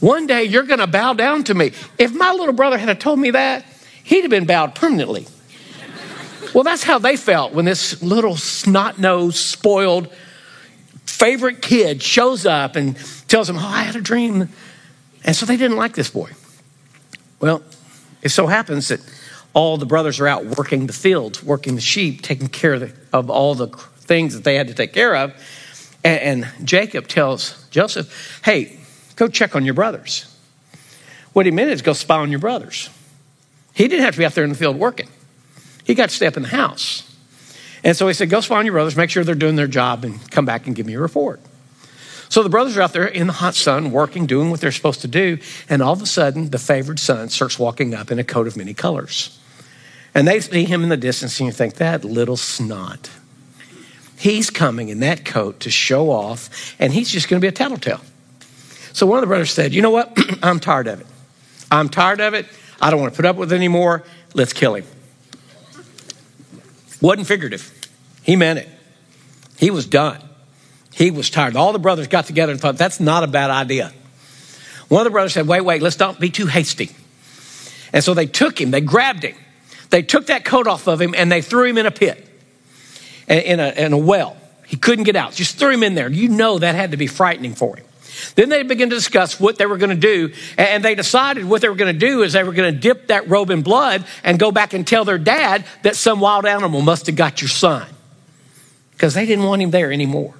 One 0.00 0.26
day 0.26 0.44
you're 0.44 0.64
going 0.64 0.80
to 0.80 0.86
bow 0.86 1.14
down 1.14 1.44
to 1.44 1.54
me. 1.54 1.72
If 1.98 2.12
my 2.12 2.32
little 2.32 2.54
brother 2.54 2.76
had 2.76 3.00
told 3.00 3.18
me 3.18 3.30
that, 3.30 3.64
he'd 4.02 4.22
have 4.22 4.30
been 4.30 4.46
bowed 4.46 4.74
permanently. 4.74 5.26
Well, 6.52 6.64
that's 6.64 6.82
how 6.82 6.98
they 6.98 7.16
felt 7.16 7.52
when 7.52 7.64
this 7.64 8.02
little 8.02 8.36
snot 8.36 8.98
nosed, 8.98 9.36
spoiled, 9.36 10.12
favorite 11.06 11.62
kid 11.62 12.02
shows 12.02 12.44
up 12.44 12.76
and 12.76 12.96
tells 13.28 13.46
them, 13.46 13.56
Oh, 13.58 13.66
I 13.66 13.84
had 13.84 13.96
a 13.96 14.00
dream. 14.00 14.48
And 15.24 15.36
so 15.36 15.46
they 15.46 15.56
didn't 15.56 15.76
like 15.76 15.94
this 15.94 16.10
boy. 16.10 16.30
Well, 17.40 17.62
it 18.22 18.30
so 18.30 18.48
happens 18.48 18.88
that 18.88 19.00
all 19.54 19.76
the 19.76 19.86
brothers 19.86 20.20
are 20.20 20.28
out 20.28 20.44
working 20.44 20.86
the 20.86 20.92
fields, 20.92 21.42
working 21.42 21.74
the 21.74 21.80
sheep, 21.80 22.22
taking 22.22 22.48
care 22.48 22.74
of, 22.74 22.80
the, 22.80 22.92
of 23.12 23.30
all 23.30 23.54
the 23.54 23.68
things 23.68 24.34
that 24.34 24.44
they 24.44 24.54
had 24.56 24.68
to 24.68 24.74
take 24.74 24.92
care 24.92 25.14
of. 25.14 25.34
And, 26.04 26.44
and, 26.44 26.66
Jacob 26.66 27.06
tells 27.06 27.68
Joseph, 27.70 28.40
hey, 28.44 28.78
go 29.16 29.28
check 29.28 29.54
on 29.54 29.64
your 29.64 29.74
brothers. 29.74 30.26
What 31.32 31.46
he 31.46 31.52
meant 31.52 31.70
is 31.70 31.82
go 31.82 31.92
spy 31.92 32.16
on 32.16 32.30
your 32.30 32.40
brothers. 32.40 32.90
He 33.74 33.88
didn't 33.88 34.04
have 34.04 34.14
to 34.14 34.18
be 34.18 34.26
out 34.26 34.32
there 34.32 34.44
in 34.44 34.50
the 34.50 34.56
field 34.56 34.76
working, 34.76 35.08
he 35.84 35.94
got 35.94 36.08
to 36.08 36.14
stay 36.14 36.26
up 36.26 36.36
in 36.36 36.42
the 36.42 36.48
house. 36.48 37.08
And 37.84 37.96
so 37.96 38.06
he 38.06 38.14
said, 38.14 38.30
go 38.30 38.40
spy 38.40 38.58
on 38.58 38.64
your 38.64 38.74
brothers, 38.74 38.96
make 38.96 39.10
sure 39.10 39.24
they're 39.24 39.34
doing 39.34 39.56
their 39.56 39.66
job, 39.66 40.04
and 40.04 40.30
come 40.30 40.44
back 40.44 40.68
and 40.68 40.76
give 40.76 40.86
me 40.86 40.94
a 40.94 41.00
report. 41.00 41.40
So 42.28 42.42
the 42.42 42.48
brothers 42.48 42.76
are 42.76 42.82
out 42.82 42.92
there 42.92 43.06
in 43.06 43.26
the 43.26 43.32
hot 43.32 43.56
sun 43.56 43.90
working, 43.90 44.24
doing 44.26 44.50
what 44.50 44.60
they're 44.60 44.72
supposed 44.72 45.00
to 45.02 45.08
do. 45.08 45.38
And 45.68 45.82
all 45.82 45.92
of 45.92 46.00
a 46.00 46.06
sudden, 46.06 46.50
the 46.50 46.58
favored 46.58 47.00
son 47.00 47.28
starts 47.28 47.58
walking 47.58 47.92
up 47.92 48.10
in 48.10 48.18
a 48.18 48.24
coat 48.24 48.46
of 48.46 48.56
many 48.56 48.72
colors. 48.72 49.38
And 50.14 50.28
they 50.28 50.40
see 50.40 50.64
him 50.64 50.82
in 50.82 50.88
the 50.88 50.96
distance 50.96 51.40
and 51.40 51.46
you 51.46 51.52
think, 51.52 51.74
that 51.74 52.04
little 52.04 52.36
snot. 52.36 53.10
He's 54.18 54.50
coming 54.50 54.88
in 54.88 55.00
that 55.00 55.24
coat 55.24 55.60
to 55.60 55.70
show 55.70 56.10
off, 56.10 56.76
and 56.78 56.92
he's 56.92 57.10
just 57.10 57.28
going 57.28 57.40
to 57.40 57.44
be 57.44 57.48
a 57.48 57.52
tattletale. 57.52 58.00
So 58.92 59.06
one 59.06 59.18
of 59.18 59.22
the 59.22 59.26
brothers 59.26 59.50
said, 59.50 59.72
You 59.72 59.82
know 59.82 59.90
what? 59.90 60.16
I'm 60.42 60.60
tired 60.60 60.86
of 60.86 61.00
it. 61.00 61.06
I'm 61.70 61.88
tired 61.88 62.20
of 62.20 62.34
it. 62.34 62.46
I 62.80 62.90
don't 62.90 63.00
want 63.00 63.12
to 63.12 63.16
put 63.16 63.24
up 63.24 63.36
with 63.36 63.52
it 63.52 63.56
anymore. 63.56 64.04
Let's 64.34 64.52
kill 64.52 64.74
him. 64.74 64.84
Wasn't 67.00 67.26
figurative. 67.26 67.72
He 68.22 68.36
meant 68.36 68.60
it. 68.60 68.68
He 69.58 69.70
was 69.70 69.86
done. 69.86 70.20
He 70.92 71.10
was 71.10 71.30
tired. 71.30 71.56
All 71.56 71.72
the 71.72 71.78
brothers 71.78 72.06
got 72.06 72.26
together 72.26 72.52
and 72.52 72.60
thought, 72.60 72.76
That's 72.76 73.00
not 73.00 73.24
a 73.24 73.26
bad 73.26 73.50
idea. 73.50 73.92
One 74.88 75.00
of 75.00 75.04
the 75.04 75.10
brothers 75.10 75.32
said, 75.32 75.48
Wait, 75.48 75.62
wait, 75.62 75.82
let's 75.82 75.96
don't 75.96 76.20
be 76.20 76.30
too 76.30 76.46
hasty. 76.46 76.90
And 77.92 78.04
so 78.04 78.14
they 78.14 78.26
took 78.26 78.60
him, 78.60 78.70
they 78.70 78.80
grabbed 78.80 79.24
him, 79.24 79.36
they 79.92 80.02
took 80.02 80.26
that 80.26 80.44
coat 80.44 80.66
off 80.66 80.88
of 80.88 81.00
him 81.00 81.14
and 81.14 81.30
they 81.30 81.42
threw 81.42 81.66
him 81.66 81.76
in 81.76 81.84
a 81.84 81.90
pit, 81.90 82.26
in 83.28 83.60
a, 83.60 83.68
in 83.72 83.92
a 83.92 83.98
well. 83.98 84.38
He 84.66 84.78
couldn't 84.78 85.04
get 85.04 85.16
out. 85.16 85.34
Just 85.34 85.58
threw 85.58 85.68
him 85.68 85.82
in 85.82 85.94
there. 85.94 86.08
You 86.08 86.30
know 86.30 86.58
that 86.58 86.74
had 86.74 86.92
to 86.92 86.96
be 86.96 87.06
frightening 87.06 87.54
for 87.54 87.76
him. 87.76 87.84
Then 88.34 88.48
they 88.48 88.62
began 88.62 88.88
to 88.88 88.96
discuss 88.96 89.38
what 89.38 89.58
they 89.58 89.66
were 89.66 89.76
going 89.76 89.90
to 89.90 89.96
do, 89.96 90.32
and 90.56 90.82
they 90.82 90.94
decided 90.94 91.44
what 91.44 91.60
they 91.60 91.68
were 91.68 91.74
going 91.74 91.92
to 91.92 91.98
do 91.98 92.22
is 92.22 92.32
they 92.32 92.42
were 92.42 92.54
going 92.54 92.72
to 92.72 92.80
dip 92.80 93.08
that 93.08 93.28
robe 93.28 93.50
in 93.50 93.60
blood 93.60 94.06
and 94.24 94.38
go 94.38 94.50
back 94.50 94.72
and 94.72 94.86
tell 94.86 95.04
their 95.04 95.18
dad 95.18 95.66
that 95.82 95.94
some 95.94 96.20
wild 96.20 96.46
animal 96.46 96.80
must 96.80 97.06
have 97.06 97.16
got 97.16 97.42
your 97.42 97.50
son 97.50 97.86
because 98.92 99.12
they 99.12 99.26
didn't 99.26 99.44
want 99.44 99.60
him 99.60 99.72
there 99.72 99.92
anymore. 99.92 100.34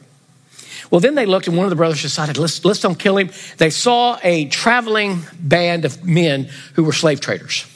Well, 0.91 1.01
then 1.01 1.15
they 1.15 1.27
looked, 1.27 1.47
and 1.47 1.57
one 1.57 1.65
of 1.65 1.71
the 1.71 1.77
brothers 1.77 2.01
decided, 2.01 2.39
let's, 2.39 2.65
let's 2.65 2.81
don't 2.81 2.99
kill 2.99 3.19
him. 3.19 3.31
They 3.59 3.71
saw 3.71 4.19
a 4.23 4.47
traveling 4.47 5.23
band 5.39 5.85
of 5.85 6.05
men 6.05 6.49
who 6.75 6.85
were 6.85 6.93
slave 6.93 7.21
traders. 7.21 7.67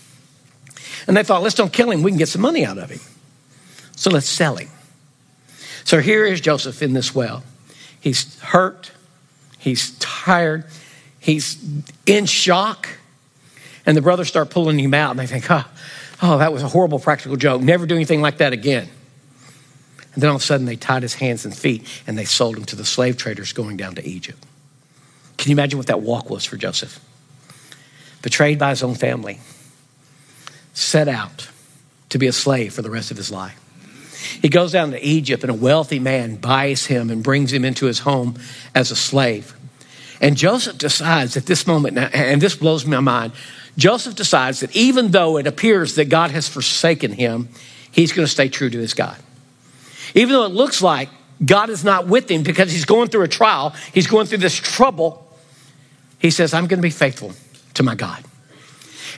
And 1.07 1.17
they 1.17 1.23
thought, 1.23 1.43
let's 1.43 1.55
don't 1.55 1.73
kill 1.73 1.91
him. 1.91 2.03
We 2.03 2.11
can 2.11 2.19
get 2.19 2.29
some 2.29 2.43
money 2.43 2.65
out 2.65 2.79
of 2.79 2.91
him. 2.91 3.01
So 3.97 4.11
let's 4.11 4.29
sell 4.29 4.57
him. 4.57 4.69
So 5.85 6.01
here 6.01 6.25
is 6.25 6.41
Joseph 6.41 6.83
in 6.83 6.93
this 6.93 7.15
well. 7.15 7.45
He's 8.01 8.39
hurt. 8.41 8.91
He's 9.59 9.97
tired. 9.99 10.65
He's 11.21 11.65
in 12.07 12.27
shock. 12.27 12.89
And 13.85 13.97
the 13.97 14.03
brothers 14.03 14.29
start 14.29 14.51
pulling 14.51 14.79
him 14.79 14.95
out 14.95 15.11
and 15.11 15.19
they 15.19 15.27
think, 15.27 15.51
oh, 15.51 15.65
oh, 16.23 16.39
that 16.39 16.53
was 16.53 16.63
a 16.63 16.69
horrible 16.69 16.99
practical 16.99 17.37
joke. 17.37 17.63
Never 17.63 17.87
do 17.87 17.95
anything 17.95 18.21
like 18.21 18.39
that 18.39 18.53
again. 18.53 18.89
And 20.15 20.23
then 20.23 20.31
all 20.31 20.37
of 20.37 20.43
a 20.43 20.45
sudden 20.45 20.67
they 20.67 20.77
tied 20.77 21.03
his 21.03 21.15
hands 21.15 21.45
and 21.45 21.57
feet 21.57 21.87
and 22.07 22.19
they 22.19 22.25
sold 22.25 22.57
him 22.57 22.65
to 22.65 22.77
the 22.77 22.85
slave 22.85 23.17
traders 23.17 23.53
going 23.53 23.77
down 23.77 23.95
to 23.95 24.07
Egypt. 24.07 24.45
Can 25.37 25.51
you 25.51 25.55
imagine 25.55 25.79
what 25.79 25.89
that 25.89 26.01
walk 26.01 26.31
was 26.31 26.45
for 26.45 26.57
Joseph? 26.57 26.99
Betrayed 28.23 28.59
by 28.59 28.71
his 28.71 28.83
own 28.83 28.95
family, 28.95 29.39
set 30.77 31.09
out 31.09 31.49
to 32.11 32.19
be 32.19 32.27
a 32.27 32.33
slave 32.33 32.75
for 32.75 32.83
the 32.83 32.91
rest 32.91 33.11
of 33.11 33.17
his 33.17 33.31
life. 33.31 33.59
He 34.43 34.49
goes 34.49 34.73
down 34.73 34.91
to 34.91 35.03
Egypt, 35.03 35.43
and 35.43 35.51
a 35.51 35.55
wealthy 35.55 35.99
man 35.99 36.37
buys 36.37 36.87
him 36.87 37.11
and 37.11 37.23
brings 37.23 37.53
him 37.53 37.65
into 37.65 37.87
his 37.87 38.01
home 38.01 38.37
as 38.75 38.91
a 38.91 38.97
slave. 38.97 39.55
And 40.21 40.37
Joseph 40.37 40.77
decides 40.77 41.37
at 41.37 41.47
this 41.47 41.67
moment, 41.67 41.97
and 41.99 42.41
this 42.41 42.57
blows 42.57 42.85
my 42.85 43.01
mind, 43.01 43.33
Joseph 43.79 44.17
decides 44.17 44.61
that 44.61 44.75
even 44.77 45.11
though 45.11 45.39
it 45.39 45.47
appears 45.47 45.95
that 45.95 46.07
God 46.07 46.31
has 46.31 46.49
forsaken 46.49 47.13
him, 47.13 47.49
he's 47.91 48.13
going 48.13 48.27
to 48.27 48.31
stay 48.31 48.49
true 48.49 48.69
to 48.71 48.79
his 48.79 48.95
God. 48.95 49.17
Even 50.15 50.33
though 50.33 50.45
it 50.45 50.53
looks 50.53 50.83
like 50.83 51.09
God 51.45 51.71
is 51.71 51.85
not 51.85 52.07
with 52.07 52.31
him 52.31 52.43
because 52.43 52.71
he's 52.71 52.87
going 52.87 53.09
through 53.09 53.23
a 53.23 53.29
trial, 53.29 53.75
he's 53.93 54.07
going 54.07 54.27
through 54.27 54.39
this 54.39 54.55
trouble. 54.55 55.27
He 56.19 56.31
says, 56.31 56.55
I'm 56.55 56.67
going 56.67 56.79
to 56.79 56.83
be 56.83 56.91
faithful 56.91 57.33
to 57.75 57.83
my 57.83 57.95
God. 57.95 58.25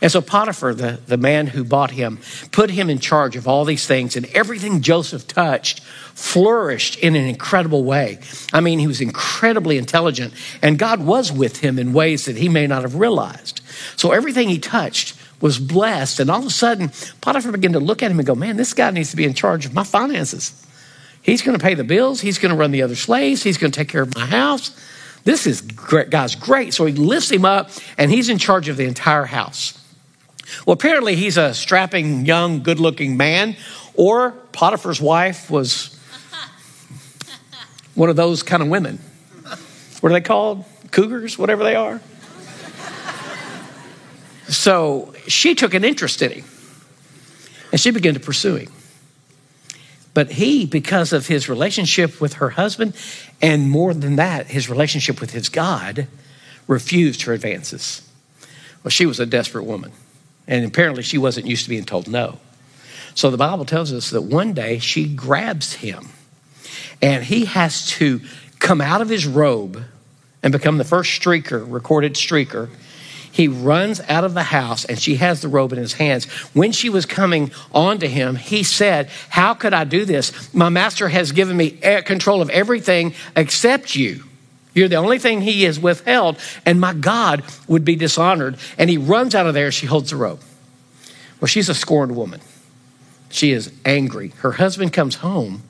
And 0.01 0.11
so 0.13 0.21
Potiphar, 0.21 0.75
the, 0.75 1.01
the 1.07 1.17
man 1.17 1.49
who 1.49 1.65
bought 1.65 1.91
him, 1.91 2.19
put 2.53 2.71
him 2.71 2.89
in 2.89 2.99
charge 2.99 3.37
of 3.37 3.49
all 3.49 3.65
these 3.65 3.87
things, 3.87 4.17
and 4.17 4.27
everything 4.27 4.81
Joseph 4.81 5.27
touched 5.27 5.83
flourished 6.19 6.99
in 6.99 7.15
an 7.15 7.27
incredible 7.27 7.85
way. 7.85 8.19
I 8.53 8.61
mean, 8.61 8.81
he 8.81 8.87
was 8.87 9.01
incredibly 9.01 9.79
intelligent, 9.79 10.35
and 10.63 10.79
God 10.79 11.05
was 11.05 11.31
with 11.31 11.59
him 11.59 11.79
in 11.79 11.93
ways 11.93 12.25
that 12.25 12.37
he 12.37 12.49
may 12.49 12.67
not 12.67 12.83
have 12.83 12.97
realized. 12.97 13.61
So 13.97 14.11
everything 14.11 14.49
he 14.49 14.59
touched 14.59 15.17
was 15.41 15.59
blessed, 15.59 16.19
and 16.19 16.31
all 16.31 16.41
of 16.41 16.47
a 16.47 16.51
sudden, 16.51 16.91
Potiphar 17.21 17.53
began 17.53 17.73
to 17.73 17.81
look 17.81 18.03
at 18.03 18.11
him 18.11 18.19
and 18.19 18.27
go, 18.27 18.35
Man, 18.35 18.57
this 18.57 18.75
guy 18.75 18.91
needs 18.91 19.11
to 19.11 19.17
be 19.17 19.25
in 19.25 19.35
charge 19.35 19.65
of 19.65 19.75
my 19.75 19.85
finances. 19.85 20.53
He's 21.23 21.43
going 21.43 21.57
to 21.57 21.63
pay 21.63 21.75
the 21.75 21.85
bills, 21.85 22.21
he's 22.21 22.39
going 22.39 22.51
to 22.51 22.57
run 22.57 22.73
the 22.73 22.83
other 22.83 22.97
slaves, 22.97 23.43
he's 23.43 23.59
going 23.59 23.71
to 23.71 23.79
take 23.79 23.89
care 23.89 24.03
of 24.03 24.15
my 24.17 24.27
house. 24.27 24.77
This 25.25 25.47
is 25.47 25.61
great, 25.61 26.11
guy's 26.11 26.35
great. 26.35 26.75
So 26.75 26.87
he 26.87 26.95
lifts 26.95 27.31
him 27.31 27.45
up, 27.45 27.71
and 27.97 28.11
he's 28.11 28.29
in 28.29 28.39
charge 28.39 28.69
of 28.69 28.77
the 28.77 28.87
entire 28.87 29.27
house. 29.27 29.78
Well, 30.67 30.75
apparently 30.75 31.17
he's 31.17 31.37
a 31.37 31.55
strapping, 31.55 32.27
young, 32.27 32.63
good 32.63 32.81
looking 32.81 33.17
man, 33.17 33.57
or 33.95 34.33
Potiphar's 34.53 35.01
wife 35.01 35.51
was 35.51 35.95
one 37.95 38.09
of 38.09 38.17
those 38.17 38.43
kind 38.43 38.63
of 38.63 38.69
women. 38.69 38.99
What 40.01 40.11
are 40.11 40.13
they 40.13 40.21
called? 40.21 40.65
Cougars, 40.91 41.39
whatever 41.39 41.65
they 41.65 41.75
are. 41.75 42.01
So 44.47 45.13
she 45.27 45.55
took 45.55 45.75
an 45.75 45.85
interest 45.85 46.23
in 46.23 46.31
him 46.33 46.45
and 47.71 47.81
she 47.81 47.91
began 47.91 48.15
to 48.15 48.21
pursue 48.21 48.57
him. 48.57 48.73
But 50.15 50.33
he, 50.33 50.65
because 50.65 51.13
of 51.13 51.27
his 51.27 51.49
relationship 51.49 52.21
with 52.21 52.35
her 52.35 52.51
husband, 52.51 52.97
and 53.43 53.71
more 53.71 53.93
than 53.95 54.17
that, 54.17 54.47
his 54.47 54.69
relationship 54.69 55.21
with 55.21 55.31
his 55.31 55.49
God, 55.49 56.09
refused 56.67 57.23
her 57.23 57.33
advances. 57.33 58.03
Well, 58.83 58.91
she 58.91 59.07
was 59.07 59.21
a 59.21 59.27
desperate 59.27 59.65
woman. 59.65 59.93
And 60.49 60.65
apparently, 60.65 61.05
she 61.05 61.19
wasn't 61.19 61.47
used 61.47 61.65
to 61.65 61.71
being 61.71 61.85
told 61.85 62.09
no. 62.09 62.41
So 63.15 63.31
the 63.31 63.37
Bible 63.37 63.65
tells 63.65 63.93
us 63.93 64.11
that 64.11 64.23
one 64.23 64.53
day 64.53 64.79
she 64.79 65.07
grabs 65.07 65.75
him 65.75 66.09
and 67.03 67.25
he 67.25 67.45
has 67.45 67.87
to 67.91 68.21
come 68.59 68.81
out 68.81 69.01
of 69.01 69.09
his 69.09 69.27
robe 69.27 69.83
and 70.43 70.53
become 70.53 70.79
the 70.79 70.85
first 70.85 71.21
streaker, 71.21 71.65
recorded 71.69 72.15
streaker. 72.15 72.69
He 73.31 73.49
runs 73.49 74.01
out 74.09 74.25
of 74.25 74.35
the 74.35 74.45
house 74.45 74.85
and 74.85 74.99
she 74.99 75.17
has 75.17 75.43
the 75.43 75.49
robe 75.49 75.73
in 75.73 75.79
his 75.79 75.95
hands. 75.95 76.25
When 76.55 76.73
she 76.73 76.89
was 76.89 77.07
coming 77.07 77.51
on 77.73 77.99
to 77.99 78.09
him, 78.09 78.37
he 78.37 78.63
said, 78.63 79.11
How 79.29 79.55
could 79.55 79.75
I 79.75 79.85
do 79.85 80.05
this? 80.05 80.53
My 80.55 80.69
master 80.69 81.09
has 81.09 81.33
given 81.33 81.57
me 81.57 81.79
eh, 81.83 82.01
control 82.03 82.41
of 82.41 82.51
everything 82.51 83.15
except 83.37 83.95
you. 83.97 84.25
You're 84.79 84.87
the 84.87 84.95
only 84.95 85.19
thing 85.19 85.41
he 85.41 85.65
has 85.65 85.81
withheld, 85.81 86.39
and 86.65 86.81
my 86.81 86.95
God 86.95 87.43
would 87.67 87.85
be 87.85 87.97
dishonored. 87.97 88.59
And 88.79 88.89
he 88.89 88.97
runs 88.97 89.35
out 89.35 89.49
of 89.49 89.55
there. 89.55 89.73
She 89.73 89.87
holds 89.87 90.11
the 90.11 90.17
rope. 90.17 90.41
Well, 91.41 91.49
she's 91.49 91.69
a 91.69 91.75
scorned 91.75 92.15
woman. 92.15 92.41
She 93.29 93.51
is 93.51 93.73
angry. 93.85 94.29
Her 94.39 94.53
husband 94.53 94.93
comes 94.93 95.17
home, 95.17 95.65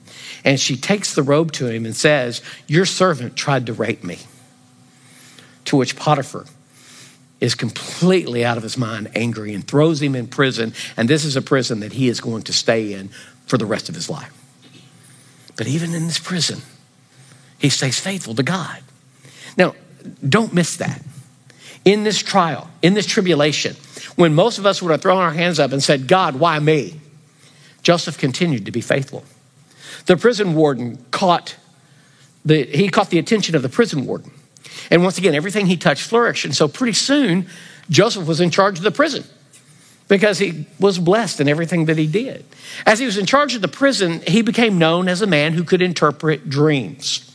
and 0.45 0.59
she 0.59 0.77
takes 0.77 1.15
the 1.15 1.23
robe 1.23 1.51
to 1.53 1.65
him 1.65 1.87
and 1.87 1.95
says, 1.95 2.43
Your 2.67 2.85
servant 2.85 3.35
tried 3.35 3.65
to 3.65 3.73
rape 3.73 4.03
me. 4.03 4.19
To 5.65 5.75
which 5.75 5.95
Potiphar 5.95 6.45
is 7.39 7.55
completely 7.55 8.45
out 8.45 8.57
of 8.57 8.63
his 8.63 8.77
mind, 8.77 9.09
angry, 9.15 9.55
and 9.55 9.67
throws 9.67 10.03
him 10.03 10.13
in 10.13 10.27
prison. 10.27 10.71
And 10.95 11.09
this 11.09 11.25
is 11.25 11.35
a 11.35 11.41
prison 11.41 11.79
that 11.79 11.93
he 11.93 12.09
is 12.09 12.21
going 12.21 12.43
to 12.43 12.53
stay 12.53 12.93
in 12.93 13.09
for 13.47 13.57
the 13.57 13.65
rest 13.65 13.89
of 13.89 13.95
his 13.95 14.07
life. 14.07 14.31
But 15.57 15.65
even 15.65 15.95
in 15.95 16.05
this 16.05 16.19
prison, 16.19 16.61
he 17.57 17.69
stays 17.69 17.99
faithful 17.99 18.35
to 18.35 18.43
God. 18.43 18.83
Don't 20.27 20.53
miss 20.53 20.77
that. 20.77 21.03
In 21.85 22.03
this 22.03 22.21
trial, 22.21 22.69
in 22.81 22.93
this 22.93 23.05
tribulation, 23.05 23.75
when 24.15 24.33
most 24.33 24.57
of 24.57 24.65
us 24.65 24.81
would 24.81 24.91
have 24.91 25.01
thrown 25.01 25.21
our 25.21 25.31
hands 25.31 25.59
up 25.59 25.71
and 25.71 25.81
said, 25.81 26.07
God, 26.07 26.35
why 26.35 26.59
me? 26.59 26.99
Joseph 27.83 28.17
continued 28.17 28.65
to 28.65 28.71
be 28.71 28.81
faithful. 28.81 29.23
The 30.05 30.17
prison 30.17 30.55
warden 30.55 31.03
caught 31.11 31.55
the, 32.45 32.63
he 32.65 32.89
caught 32.89 33.09
the 33.09 33.19
attention 33.19 33.55
of 33.55 33.61
the 33.61 33.69
prison 33.69 34.05
warden. 34.05 34.31
And 34.91 35.03
once 35.03 35.17
again, 35.17 35.35
everything 35.35 35.67
he 35.67 35.77
touched 35.77 36.03
flourished. 36.03 36.45
And 36.45 36.55
so 36.55 36.67
pretty 36.67 36.93
soon, 36.93 37.47
Joseph 37.89 38.27
was 38.27 38.41
in 38.41 38.49
charge 38.49 38.77
of 38.77 38.83
the 38.83 38.91
prison 38.91 39.23
because 40.07 40.39
he 40.39 40.65
was 40.79 40.99
blessed 40.99 41.39
in 41.39 41.47
everything 41.47 41.85
that 41.85 41.97
he 41.97 42.07
did. 42.07 42.43
As 42.85 42.99
he 42.99 43.05
was 43.05 43.17
in 43.17 43.25
charge 43.25 43.55
of 43.55 43.61
the 43.61 43.67
prison, 43.67 44.21
he 44.27 44.41
became 44.41 44.77
known 44.77 45.07
as 45.07 45.21
a 45.21 45.27
man 45.27 45.53
who 45.53 45.63
could 45.63 45.81
interpret 45.81 46.49
dreams. 46.49 47.28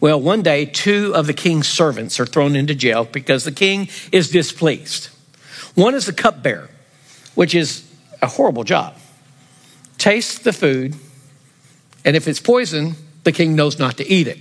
Well, 0.00 0.20
one 0.20 0.42
day, 0.42 0.64
two 0.66 1.14
of 1.14 1.26
the 1.26 1.34
king's 1.34 1.68
servants 1.68 2.18
are 2.20 2.26
thrown 2.26 2.56
into 2.56 2.74
jail 2.74 3.04
because 3.04 3.44
the 3.44 3.52
king 3.52 3.88
is 4.12 4.30
displeased. 4.30 5.08
One 5.74 5.94
is 5.94 6.06
the 6.06 6.12
cupbearer, 6.12 6.70
which 7.34 7.54
is 7.54 7.88
a 8.22 8.26
horrible 8.26 8.64
job. 8.64 8.96
Tastes 9.96 10.38
the 10.38 10.52
food, 10.52 10.96
and 12.04 12.16
if 12.16 12.28
it's 12.28 12.40
poison, 12.40 12.94
the 13.24 13.32
king 13.32 13.54
knows 13.56 13.78
not 13.78 13.96
to 13.98 14.06
eat 14.06 14.26
it. 14.26 14.38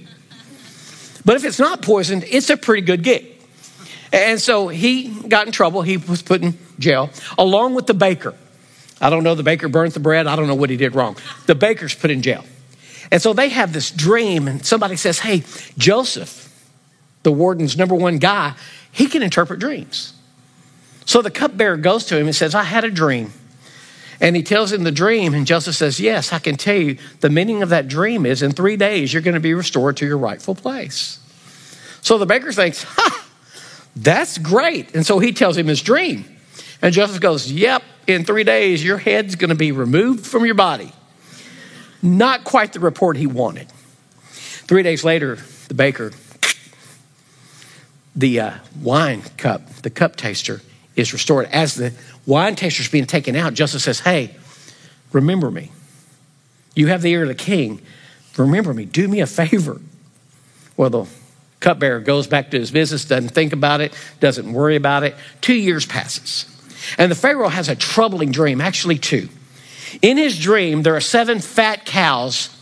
But 1.25 1.35
if 1.35 1.43
it's 1.43 1.59
not 1.59 1.81
poisoned, 1.81 2.23
it's 2.27 2.49
a 2.49 2.57
pretty 2.57 2.83
good 2.83 3.03
gig. 3.03 3.33
And 4.13 4.39
so 4.39 4.69
he 4.69 5.09
got 5.09 5.47
in 5.47 5.51
trouble. 5.51 5.81
He 5.81 5.97
was 5.97 6.21
put 6.21 6.41
in 6.41 6.57
jail 6.79 7.09
along 7.37 7.73
with 7.75 7.87
the 7.87 7.93
baker. 7.93 8.33
I 9.01 9.09
don't 9.09 9.23
know, 9.23 9.35
the 9.35 9.43
baker 9.43 9.67
burnt 9.67 9.93
the 9.93 9.99
bread. 9.99 10.25
I 10.27 10.35
don't 10.35 10.47
know 10.47 10.55
what 10.55 10.69
he 10.69 10.77
did 10.77 10.95
wrong. 10.95 11.17
The 11.45 11.55
baker's 11.55 11.93
put 11.93 12.09
in 12.09 12.21
jail. 12.21 12.45
And 13.11 13.21
so 13.21 13.33
they 13.33 13.49
have 13.49 13.73
this 13.73 13.91
dream, 13.91 14.47
and 14.47 14.65
somebody 14.65 14.95
says, 14.95 15.19
Hey, 15.19 15.43
Joseph, 15.77 16.43
the 17.23 17.31
warden's 17.31 17.77
number 17.77 17.95
one 17.95 18.17
guy, 18.17 18.53
he 18.91 19.07
can 19.07 19.23
interpret 19.23 19.59
dreams. 19.59 20.13
So 21.05 21.21
the 21.21 21.31
cupbearer 21.31 21.77
goes 21.77 22.05
to 22.07 22.17
him 22.17 22.27
and 22.27 22.35
says, 22.35 22.53
I 22.53 22.63
had 22.63 22.83
a 22.83 22.91
dream. 22.91 23.31
And 24.19 24.35
he 24.35 24.43
tells 24.43 24.73
him 24.73 24.83
the 24.83 24.91
dream, 24.91 25.33
and 25.33 25.45
Joseph 25.45 25.75
says, 25.75 25.99
Yes, 25.99 26.33
I 26.33 26.39
can 26.39 26.57
tell 26.57 26.75
you 26.75 26.97
the 27.19 27.29
meaning 27.29 27.61
of 27.61 27.69
that 27.69 27.87
dream 27.87 28.25
is 28.25 28.41
in 28.41 28.51
three 28.51 28.75
days 28.75 29.13
you're 29.13 29.21
going 29.21 29.35
to 29.35 29.39
be 29.39 29.53
restored 29.53 29.97
to 29.97 30.05
your 30.05 30.17
rightful 30.17 30.55
place. 30.55 31.19
So 32.01 32.17
the 32.17 32.25
baker 32.25 32.51
thinks, 32.51 32.83
Ha, 32.83 33.29
that's 33.95 34.37
great. 34.37 34.95
And 34.95 35.05
so 35.05 35.19
he 35.19 35.31
tells 35.33 35.55
him 35.55 35.67
his 35.67 35.81
dream. 35.81 36.25
And 36.81 36.93
Joseph 36.93 37.21
goes, 37.21 37.51
Yep, 37.51 37.83
in 38.07 38.25
three 38.25 38.43
days 38.43 38.83
your 38.83 38.97
head's 38.97 39.35
going 39.35 39.49
to 39.49 39.55
be 39.55 39.71
removed 39.71 40.25
from 40.25 40.45
your 40.45 40.55
body. 40.55 40.91
Not 42.01 42.43
quite 42.43 42.73
the 42.73 42.79
report 42.79 43.17
he 43.17 43.27
wanted. 43.27 43.67
Three 44.67 44.83
days 44.83 45.03
later, 45.03 45.37
the 45.67 45.73
baker, 45.73 46.11
the 48.15 48.39
uh, 48.39 48.51
wine 48.81 49.21
cup, 49.37 49.67
the 49.77 49.89
cup 49.89 50.15
taster 50.15 50.61
is 50.95 51.13
restored. 51.13 51.47
As 51.51 51.75
the 51.75 51.93
wine 52.25 52.55
taster 52.55 52.81
is 52.81 52.89
being 52.89 53.05
taken 53.05 53.35
out, 53.35 53.53
Joseph 53.53 53.81
says, 53.81 53.99
Hey, 53.99 54.35
remember 55.13 55.49
me. 55.49 55.71
You 56.75 56.87
have 56.87 57.01
the 57.01 57.11
ear 57.11 57.23
of 57.23 57.27
the 57.29 57.35
king. 57.35 57.81
Remember 58.37 58.73
me. 58.73 58.85
Do 58.85 59.07
me 59.07 59.21
a 59.21 59.27
favor. 59.27 59.81
Well, 60.75 60.89
the 60.89 61.05
cupbearer 61.59 61.99
goes 61.99 62.27
back 62.27 62.51
to 62.51 62.59
his 62.59 62.69
business, 62.71 63.05
doesn't 63.05 63.29
think 63.29 63.53
about 63.53 63.81
it, 63.81 63.93
doesn't 64.19 64.51
worry 64.53 64.75
about 64.75 65.03
it. 65.03 65.15
Two 65.41 65.55
years 65.55 65.85
passes. 65.85 66.45
And 66.97 67.11
the 67.11 67.15
Pharaoh 67.15 67.49
has 67.49 67.69
a 67.69 67.75
troubling 67.75 68.31
dream, 68.31 68.61
actually, 68.61 68.99
two. 68.99 69.29
In 70.01 70.17
his 70.17 70.37
dream, 70.37 70.83
there 70.83 70.95
are 70.95 71.01
seven 71.01 71.39
fat 71.39 71.85
cows 71.85 72.55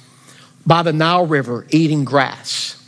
by 0.65 0.83
the 0.83 0.93
Nile 0.93 1.25
River 1.25 1.65
eating 1.69 2.03
grass. 2.03 2.81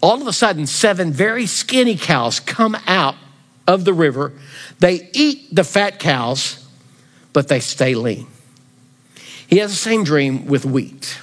All 0.00 0.20
of 0.20 0.26
a 0.26 0.32
sudden, 0.32 0.66
seven 0.66 1.12
very 1.12 1.46
skinny 1.46 1.96
cows 1.96 2.40
come 2.40 2.76
out 2.86 3.16
of 3.66 3.84
the 3.84 3.92
river. 3.92 4.32
They 4.78 5.10
eat 5.12 5.54
the 5.54 5.64
fat 5.64 5.98
cows, 5.98 6.66
but 7.32 7.48
they 7.48 7.60
stay 7.60 7.94
lean. 7.94 8.26
He 9.46 9.58
has 9.58 9.70
the 9.70 9.76
same 9.76 10.04
dream 10.04 10.46
with 10.46 10.64
wheat. 10.64 11.18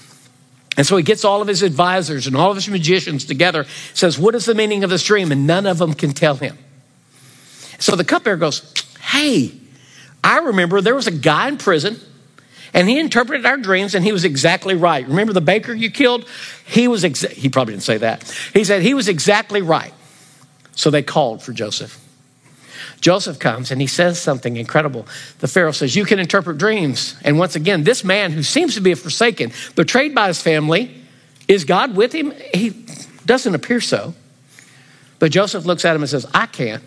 And 0.76 0.88
so 0.88 0.98
he 0.98 1.04
gets 1.04 1.24
all 1.24 1.42
of 1.42 1.48
his 1.48 1.62
advisors 1.62 2.26
and 2.26 2.36
all 2.36 2.50
of 2.50 2.56
his 2.56 2.68
magicians 2.68 3.26
together, 3.26 3.66
says, 3.94 4.18
What 4.18 4.34
is 4.34 4.46
the 4.46 4.56
meaning 4.56 4.84
of 4.84 4.90
this 4.90 5.04
dream? 5.04 5.32
And 5.32 5.46
none 5.46 5.66
of 5.66 5.78
them 5.78 5.94
can 5.94 6.14
tell 6.14 6.36
him. 6.36 6.58
So 7.78 7.96
the 7.96 8.04
cupbearer 8.04 8.38
goes, 8.38 8.74
Hey, 9.00 9.52
I 10.24 10.40
remember 10.40 10.82
there 10.82 10.96
was 10.96 11.06
a 11.06 11.12
guy 11.12 11.48
in 11.48 11.58
prison 11.58 12.00
and 12.74 12.90
he 12.90 13.00
interpreted 13.00 13.46
our 13.46 13.58
dreams 13.58 13.94
and 13.96 14.04
he 14.04 14.12
was 14.12 14.26
exactly 14.26 14.76
right. 14.76 15.08
Remember 15.08 15.34
the 15.34 15.42
baker 15.42 15.74
you 15.74 15.92
killed? 15.92 16.28
He 16.66 16.88
was 16.88 17.04
exa- 17.04 17.32
he 17.32 17.50
probably 17.50 17.74
didn't 17.74 17.84
say 17.84 17.98
that. 17.98 18.24
He 18.54 18.64
said 18.64 18.82
he 18.82 18.94
was 18.94 19.08
exactly 19.08 19.62
right. 19.62 19.94
So 20.76 20.90
they 20.90 21.04
called 21.04 21.44
for 21.44 21.54
Joseph. 21.54 22.00
Joseph 23.00 23.38
comes 23.38 23.70
and 23.70 23.82
he 23.82 23.88
says 23.88 24.20
something 24.20 24.56
incredible. 24.56 25.06
The 25.40 25.48
Pharaoh 25.48 25.74
says, 25.74 25.96
You 25.96 26.06
can 26.06 26.20
interpret 26.20 26.58
dreams. 26.58 27.16
And 27.24 27.38
once 27.38 27.56
again, 27.56 27.84
this 27.84 28.04
man 28.04 28.32
who 28.32 28.42
seems 28.42 28.76
to 28.76 28.82
be 28.82 28.94
forsaken, 28.96 29.52
betrayed 29.76 30.16
by 30.16 30.28
his 30.28 30.42
family, 30.42 30.96
is 31.48 31.66
God 31.66 31.96
with 31.96 32.14
him? 32.14 32.34
He 32.54 32.86
doesn't 33.26 33.54
appear 33.54 33.82
so. 33.82 34.16
But 35.20 35.32
Joseph 35.32 35.66
looks 35.66 35.86
at 35.86 35.96
him 35.96 36.02
and 36.02 36.10
says, 36.10 36.26
I 36.34 36.46
can't, 36.46 36.84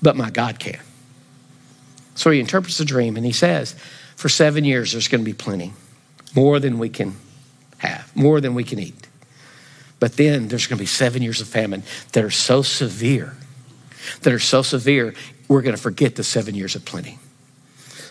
but 0.00 0.16
my 0.16 0.30
God 0.30 0.58
can. 0.58 0.80
So 2.14 2.30
he 2.30 2.40
interprets 2.40 2.78
the 2.78 2.84
dream 2.84 3.16
and 3.16 3.26
he 3.26 3.32
says, 3.32 3.76
for 4.18 4.28
seven 4.28 4.64
years, 4.64 4.90
there's 4.90 5.06
going 5.06 5.20
to 5.20 5.24
be 5.24 5.32
plenty, 5.32 5.72
more 6.34 6.58
than 6.58 6.80
we 6.80 6.88
can 6.88 7.14
have, 7.76 8.10
more 8.16 8.40
than 8.40 8.52
we 8.52 8.64
can 8.64 8.80
eat. 8.80 9.06
But 10.00 10.16
then 10.16 10.48
there's 10.48 10.66
going 10.66 10.76
to 10.76 10.82
be 10.82 10.86
seven 10.86 11.22
years 11.22 11.40
of 11.40 11.46
famine 11.46 11.84
that 12.14 12.24
are 12.24 12.30
so 12.30 12.62
severe, 12.62 13.36
that 14.22 14.32
are 14.32 14.40
so 14.40 14.62
severe, 14.62 15.14
we're 15.46 15.62
going 15.62 15.76
to 15.76 15.80
forget 15.80 16.16
the 16.16 16.24
seven 16.24 16.56
years 16.56 16.74
of 16.74 16.84
plenty. 16.84 17.20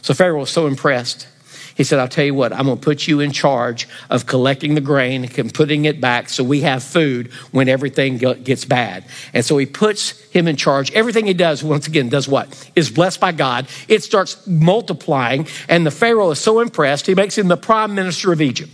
So 0.01 0.13
Pharaoh 0.13 0.39
was 0.39 0.49
so 0.49 0.65
impressed. 0.65 1.27
He 1.77 1.83
said, 1.83 1.99
I'll 1.99 2.07
tell 2.07 2.25
you 2.25 2.33
what, 2.33 2.51
I'm 2.51 2.65
going 2.65 2.79
to 2.79 2.83
put 2.83 3.07
you 3.07 3.19
in 3.19 3.31
charge 3.31 3.87
of 4.09 4.25
collecting 4.25 4.73
the 4.73 4.81
grain 4.81 5.29
and 5.37 5.53
putting 5.53 5.85
it 5.85 6.01
back 6.01 6.27
so 6.27 6.43
we 6.43 6.61
have 6.61 6.83
food 6.83 7.31
when 7.51 7.69
everything 7.69 8.17
gets 8.17 8.65
bad. 8.65 9.05
And 9.31 9.45
so 9.45 9.59
he 9.59 9.67
puts 9.67 10.19
him 10.31 10.47
in 10.47 10.55
charge. 10.55 10.91
Everything 10.93 11.27
he 11.27 11.35
does, 11.35 11.63
once 11.63 11.85
again, 11.85 12.09
does 12.09 12.27
what? 12.27 12.71
Is 12.75 12.89
blessed 12.89 13.19
by 13.19 13.31
God. 13.31 13.67
It 13.87 14.01
starts 14.03 14.45
multiplying, 14.47 15.47
and 15.69 15.85
the 15.85 15.91
Pharaoh 15.91 16.31
is 16.31 16.39
so 16.39 16.61
impressed, 16.61 17.05
he 17.05 17.13
makes 17.13 17.37
him 17.37 17.47
the 17.47 17.55
prime 17.55 17.93
minister 17.93 18.33
of 18.33 18.41
Egypt. 18.41 18.71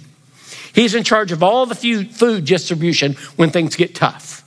He's 0.74 0.96
in 0.96 1.04
charge 1.04 1.34
of 1.34 1.44
all 1.44 1.66
the 1.66 1.76
food 1.76 2.46
distribution 2.46 3.14
when 3.36 3.50
things 3.50 3.76
get 3.76 3.96
tough. 3.96 4.40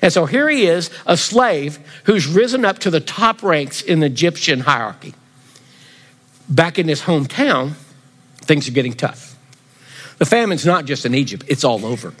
And 0.00 0.10
so 0.10 0.24
here 0.24 0.48
he 0.48 0.64
is, 0.66 0.90
a 1.06 1.16
slave 1.16 1.78
who's 2.04 2.26
risen 2.26 2.64
up 2.64 2.78
to 2.80 2.90
the 2.90 3.00
top 3.00 3.42
ranks 3.42 3.82
in 3.82 4.00
the 4.00 4.06
Egyptian 4.06 4.60
hierarchy. 4.60 5.12
Back 6.48 6.78
in 6.78 6.88
his 6.88 7.02
hometown, 7.02 7.74
things 8.48 8.66
are 8.66 8.72
getting 8.72 8.94
tough. 8.94 9.36
The 10.18 10.26
famine's 10.26 10.66
not 10.66 10.84
just 10.84 11.06
in 11.06 11.14
Egypt, 11.14 11.44
it's 11.46 11.62
all 11.62 11.86
over. 11.86 12.12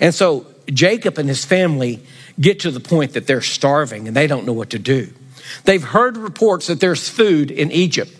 And 0.00 0.14
so 0.14 0.46
Jacob 0.66 1.18
and 1.18 1.28
his 1.28 1.44
family 1.44 2.00
get 2.38 2.60
to 2.60 2.70
the 2.70 2.80
point 2.80 3.14
that 3.14 3.26
they're 3.26 3.40
starving 3.40 4.06
and 4.06 4.16
they 4.16 4.26
don't 4.26 4.46
know 4.46 4.52
what 4.52 4.70
to 4.70 4.78
do. 4.78 5.08
They've 5.64 5.82
heard 5.82 6.16
reports 6.16 6.68
that 6.68 6.80
there's 6.80 7.08
food 7.08 7.50
in 7.50 7.72
Egypt. 7.72 8.12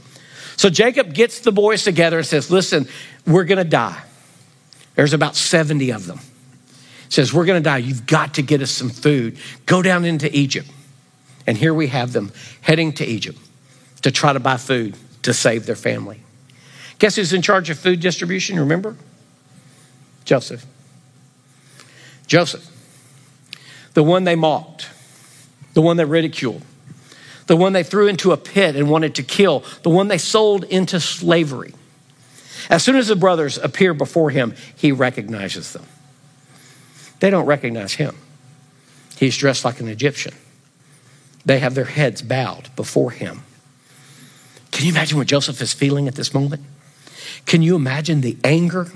So 0.57 0.71
Jacob 0.71 1.15
gets 1.15 1.41
the 1.41 1.53
boys 1.53 1.85
together 1.85 2.19
and 2.19 2.27
says, 2.27 2.51
Listen, 2.51 2.87
we're 3.27 3.45
going 3.45 3.59
to 3.59 3.65
die. 3.65 4.03
There's 4.95 5.13
about 5.13 5.37
70 5.37 5.91
of 5.91 6.07
them. 6.07 6.21
Says, 7.09 7.33
We're 7.33 7.45
going 7.45 7.63
to 7.63 7.65
die. 7.65 7.79
You've 7.79 8.07
got 8.07 8.35
to 8.35 8.43
get 8.43 8.63
us 8.63 8.71
some 8.71 8.91
food. 8.91 9.39
Go 9.67 9.83
down 9.83 10.05
into 10.05 10.35
Egypt. 10.37 10.71
And 11.47 11.57
here 11.57 11.75
we 11.75 11.89
have 11.89 12.13
them 12.13 12.33
heading 12.61 12.93
to 12.95 13.05
Egypt 13.05 13.39
to 14.03 14.11
try 14.11 14.33
to 14.33 14.41
buy 14.41 14.57
food 14.57 14.97
to 15.23 15.33
save 15.35 15.67
their 15.67 15.77
family. 15.77 16.21
Guess 16.99 17.17
who's 17.17 17.33
in 17.33 17.43
charge 17.43 17.71
of 17.71 17.79
food 17.79 18.01
distribution? 18.01 18.59
Remember? 18.59 18.97
Joseph. 20.25 20.65
Joseph, 22.27 22.67
the 23.93 24.03
one 24.03 24.25
they 24.25 24.35
mocked, 24.35 24.89
the 25.75 25.83
one 25.83 25.97
they 25.97 26.05
ridiculed, 26.05 26.63
the 27.47 27.57
one 27.57 27.75
they 27.75 27.83
threw 27.83 28.09
into 28.09 28.33
a 28.33 28.37
pit 28.37 28.77
and 28.77 28.89
wanted 28.89 29.15
to 29.17 29.23
kill, 29.23 29.63
the 29.83 29.91
one 29.91 30.09
they 30.09 30.19
sold 30.19 30.65
into 30.65 30.99
slavery. 31.01 31.75
As 32.71 32.83
soon 32.83 32.97
as 32.97 33.09
the 33.09 33.17
brothers 33.17 33.59
appear 33.59 33.93
before 33.93 34.31
him, 34.31 34.55
he 34.75 34.91
recognizes 34.91 35.75
them. 35.75 35.85
They 37.21 37.29
don't 37.29 37.47
recognize 37.47 37.95
him. 37.95 38.17
He's 39.19 39.37
dressed 39.37 39.65
like 39.65 39.81
an 39.81 39.89
Egyptian. 39.89 40.35
They 41.45 41.59
have 41.59 41.75
their 41.75 41.85
heads 41.85 42.23
bowed 42.23 42.75
before 42.75 43.11
him. 43.11 43.43
Can 44.71 44.87
you 44.87 44.93
imagine 44.93 45.19
what 45.19 45.27
Joseph 45.27 45.61
is 45.61 45.73
feeling 45.73 46.09
at 46.09 46.15
this 46.15 46.33
moment? 46.33 46.63
Can 47.47 47.63
you 47.63 47.77
imagine 47.77 48.21
the 48.21 48.37
anger? 48.45 48.91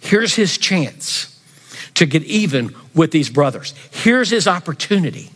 Here's 0.00 0.34
his 0.34 0.58
chance 0.58 1.30
to 1.94 2.06
get 2.06 2.22
even 2.24 2.74
with 2.94 3.10
these 3.10 3.30
brothers. 3.30 3.74
Here's 3.90 4.30
his 4.30 4.46
opportunity. 4.46 5.30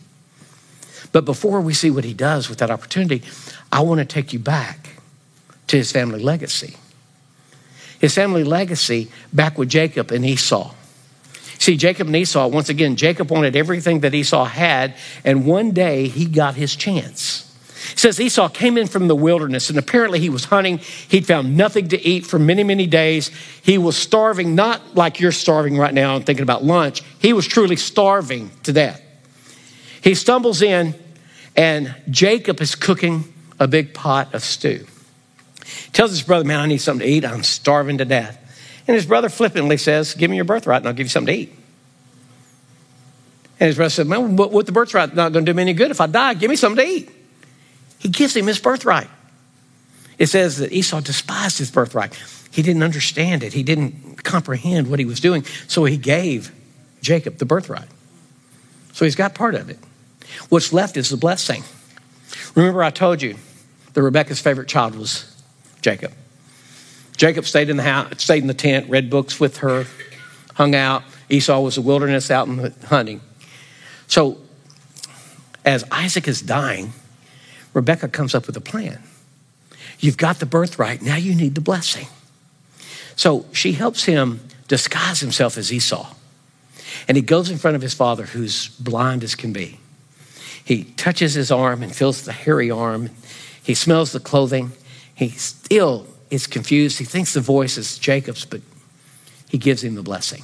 But 1.11 1.25
before 1.25 1.61
we 1.61 1.73
see 1.73 1.89
what 1.89 2.03
he 2.03 2.13
does 2.13 2.49
with 2.49 2.59
that 2.59 2.69
opportunity, 2.69 3.23
I 3.71 3.81
want 3.81 3.99
to 3.99 4.05
take 4.05 4.33
you 4.33 4.39
back 4.39 4.89
to 5.67 5.77
his 5.77 5.91
family 5.91 6.19
legacy 6.21 6.75
his 7.99 8.15
family 8.15 8.43
legacy 8.43 9.09
back 9.31 9.57
with 9.57 9.69
Jacob 9.69 10.11
and 10.11 10.25
Esau. 10.25 10.73
See, 11.59 11.75
Jacob 11.75 12.07
and 12.07 12.15
Esau, 12.15 12.47
once 12.47 12.69
again, 12.69 12.95
Jacob 12.95 13.29
wanted 13.29 13.55
everything 13.55 13.99
that 13.99 14.13
Esau 14.13 14.45
had, 14.45 14.95
and 15.25 15.45
one 15.45 15.71
day 15.71 16.07
he 16.07 16.25
got 16.25 16.55
his 16.55 16.75
chance. 16.75 17.48
It 17.91 17.99
says 17.99 18.19
Esau 18.19 18.49
came 18.49 18.77
in 18.77 18.87
from 18.87 19.07
the 19.07 19.15
wilderness, 19.15 19.69
and 19.69 19.79
apparently 19.79 20.19
he 20.19 20.29
was 20.29 20.45
hunting. 20.45 20.77
He'd 20.77 21.25
found 21.25 21.55
nothing 21.55 21.89
to 21.89 22.01
eat 22.05 22.25
for 22.25 22.39
many, 22.39 22.63
many 22.63 22.87
days. 22.87 23.31
He 23.61 23.77
was 23.77 23.97
starving, 23.97 24.55
not 24.55 24.95
like 24.95 25.19
you're 25.19 25.31
starving 25.31 25.77
right 25.77 25.93
now 25.93 26.15
and 26.15 26.25
thinking 26.25 26.43
about 26.43 26.63
lunch. 26.63 27.01
He 27.19 27.33
was 27.33 27.47
truly 27.47 27.75
starving 27.75 28.51
to 28.63 28.73
death. 28.73 29.01
He 30.01 30.15
stumbles 30.15 30.61
in, 30.61 30.95
and 31.55 31.95
Jacob 32.09 32.61
is 32.61 32.75
cooking 32.75 33.33
a 33.59 33.67
big 33.67 33.93
pot 33.93 34.33
of 34.33 34.43
stew. 34.43 34.85
He 35.65 35.91
Tells 35.91 36.11
his 36.11 36.23
brother, 36.23 36.45
Man, 36.45 36.59
I 36.59 36.65
need 36.65 36.79
something 36.79 37.05
to 37.05 37.11
eat. 37.11 37.25
I'm 37.25 37.43
starving 37.43 37.97
to 37.99 38.05
death. 38.05 38.37
And 38.87 38.95
his 38.95 39.05
brother 39.05 39.29
flippantly 39.29 39.77
says, 39.77 40.13
Give 40.15 40.29
me 40.29 40.37
your 40.37 40.45
birthright 40.45 40.81
and 40.81 40.87
I'll 40.87 40.93
give 40.93 41.05
you 41.05 41.09
something 41.09 41.33
to 41.33 41.41
eat. 41.41 41.55
And 43.59 43.67
his 43.67 43.75
brother 43.75 43.89
said, 43.89 44.07
Man, 44.07 44.35
what 44.35 44.65
the 44.65 44.71
birthright 44.71 45.13
not 45.13 45.33
going 45.33 45.45
to 45.45 45.51
do 45.51 45.55
me 45.55 45.61
any 45.61 45.73
good? 45.73 45.91
If 45.91 46.01
I 46.01 46.07
die, 46.07 46.33
give 46.33 46.49
me 46.49 46.55
something 46.55 46.83
to 46.83 46.91
eat. 46.91 47.11
He 47.99 48.09
gives 48.09 48.35
him 48.35 48.47
his 48.47 48.59
birthright. 48.59 49.09
It 50.17 50.27
says 50.27 50.57
that 50.57 50.71
Esau 50.71 51.01
despised 51.01 51.59
his 51.59 51.69
birthright. 51.69 52.13
He 52.51 52.61
didn't 52.61 52.83
understand 52.83 53.43
it, 53.43 53.53
he 53.53 53.63
didn't 53.63 54.23
comprehend 54.23 54.89
what 54.89 54.99
he 54.99 55.05
was 55.05 55.19
doing. 55.19 55.45
So 55.67 55.85
he 55.85 55.97
gave 55.97 56.51
Jacob 57.01 57.37
the 57.37 57.45
birthright. 57.45 57.87
So 58.93 59.05
he's 59.05 59.15
got 59.15 59.35
part 59.35 59.55
of 59.55 59.69
it. 59.69 59.77
What's 60.49 60.73
left 60.73 60.97
is 60.97 61.09
the 61.09 61.17
blessing. 61.17 61.63
Remember, 62.55 62.83
I 62.83 62.89
told 62.89 63.21
you 63.21 63.35
that 63.93 64.01
Rebecca's 64.01 64.39
favorite 64.39 64.67
child 64.67 64.95
was 64.95 65.35
Jacob. 65.81 66.11
Jacob 67.15 67.45
stayed 67.45 67.69
in 67.69 67.77
the 67.77 67.83
house, 67.83 68.21
stayed 68.21 68.41
in 68.41 68.47
the 68.47 68.53
tent, 68.53 68.89
read 68.89 69.09
books 69.09 69.39
with 69.39 69.57
her, 69.57 69.85
hung 70.55 70.75
out. 70.75 71.03
Esau 71.29 71.59
was 71.59 71.75
the 71.75 71.81
wilderness 71.81 72.31
out 72.31 72.47
in 72.47 72.73
hunting. 72.85 73.21
So, 74.07 74.37
as 75.65 75.83
Isaac 75.91 76.27
is 76.27 76.41
dying, 76.41 76.93
Rebecca 77.79 78.09
comes 78.09 78.35
up 78.35 78.45
with 78.45 78.57
a 78.57 78.61
plan. 78.61 79.01
You've 80.01 80.17
got 80.17 80.39
the 80.39 80.45
birthright, 80.45 81.01
now 81.01 81.15
you 81.15 81.33
need 81.33 81.55
the 81.55 81.61
blessing. 81.61 82.07
So 83.15 83.45
she 83.53 83.71
helps 83.71 84.03
him 84.03 84.41
disguise 84.67 85.21
himself 85.21 85.57
as 85.57 85.71
Esau. 85.71 86.13
And 87.07 87.15
he 87.15 87.23
goes 87.23 87.49
in 87.49 87.57
front 87.57 87.75
of 87.77 87.81
his 87.81 87.93
father, 87.93 88.25
who's 88.25 88.67
blind 88.79 89.23
as 89.23 89.33
can 89.33 89.53
be. 89.53 89.79
He 90.61 90.83
touches 90.97 91.35
his 91.35 91.51
arm 91.51 91.81
and 91.81 91.95
feels 91.95 92.23
the 92.23 92.33
hairy 92.33 92.69
arm. 92.69 93.11
He 93.63 93.73
smells 93.73 94.11
the 94.11 94.19
clothing. 94.19 94.73
He 95.15 95.29
still 95.29 96.05
is 96.29 96.47
confused. 96.47 96.99
He 96.99 97.05
thinks 97.05 97.33
the 97.33 97.39
voice 97.39 97.77
is 97.77 97.97
Jacob's, 97.97 98.43
but 98.43 98.59
he 99.47 99.57
gives 99.57 99.85
him 99.85 99.95
the 99.95 100.03
blessing. 100.03 100.43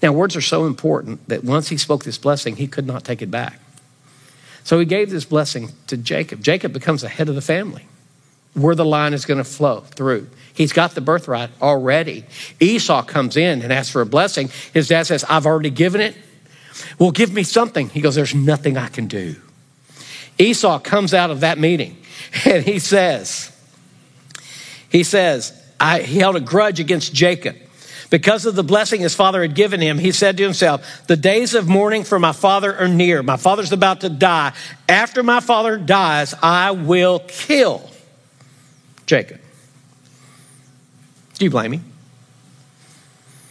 Now, 0.00 0.12
words 0.12 0.36
are 0.36 0.40
so 0.40 0.64
important 0.64 1.28
that 1.28 1.42
once 1.42 1.70
he 1.70 1.76
spoke 1.76 2.04
this 2.04 2.18
blessing, 2.18 2.54
he 2.54 2.68
could 2.68 2.86
not 2.86 3.02
take 3.02 3.20
it 3.20 3.32
back. 3.32 3.58
So 4.66 4.80
he 4.80 4.84
gave 4.84 5.10
this 5.10 5.24
blessing 5.24 5.68
to 5.86 5.96
Jacob. 5.96 6.42
Jacob 6.42 6.72
becomes 6.72 7.02
the 7.02 7.08
head 7.08 7.28
of 7.28 7.36
the 7.36 7.40
family, 7.40 7.86
where 8.54 8.74
the 8.74 8.84
line 8.84 9.14
is 9.14 9.24
going 9.24 9.38
to 9.38 9.44
flow 9.44 9.82
through. 9.82 10.26
He's 10.54 10.72
got 10.72 10.96
the 10.96 11.00
birthright 11.00 11.50
already. 11.62 12.24
Esau 12.58 13.04
comes 13.04 13.36
in 13.36 13.62
and 13.62 13.72
asks 13.72 13.92
for 13.92 14.00
a 14.00 14.06
blessing. 14.06 14.50
His 14.74 14.88
dad 14.88 15.06
says, 15.06 15.22
I've 15.28 15.46
already 15.46 15.70
given 15.70 16.00
it. 16.00 16.16
Well, 16.98 17.12
give 17.12 17.32
me 17.32 17.44
something. 17.44 17.90
He 17.90 18.00
goes, 18.00 18.16
There's 18.16 18.34
nothing 18.34 18.76
I 18.76 18.88
can 18.88 19.06
do. 19.06 19.36
Esau 20.36 20.80
comes 20.80 21.14
out 21.14 21.30
of 21.30 21.40
that 21.40 21.58
meeting 21.58 21.96
and 22.44 22.64
he 22.64 22.80
says, 22.80 23.56
he 24.90 25.04
says, 25.04 25.52
I, 25.78 26.00
he 26.00 26.18
held 26.18 26.34
a 26.34 26.40
grudge 26.40 26.80
against 26.80 27.14
Jacob. 27.14 27.54
Because 28.10 28.46
of 28.46 28.54
the 28.54 28.62
blessing 28.62 29.00
his 29.00 29.14
father 29.14 29.42
had 29.42 29.54
given 29.54 29.80
him, 29.80 29.98
he 29.98 30.12
said 30.12 30.36
to 30.36 30.42
himself, 30.42 31.06
The 31.06 31.16
days 31.16 31.54
of 31.54 31.68
mourning 31.68 32.04
for 32.04 32.18
my 32.18 32.32
father 32.32 32.76
are 32.76 32.88
near. 32.88 33.22
My 33.22 33.36
father's 33.36 33.72
about 33.72 34.02
to 34.02 34.08
die. 34.08 34.52
After 34.88 35.22
my 35.22 35.40
father 35.40 35.76
dies, 35.76 36.34
I 36.42 36.70
will 36.70 37.20
kill 37.26 37.90
Jacob. 39.06 39.40
Do 41.34 41.44
you 41.44 41.50
blame 41.50 41.72
me? 41.72 41.80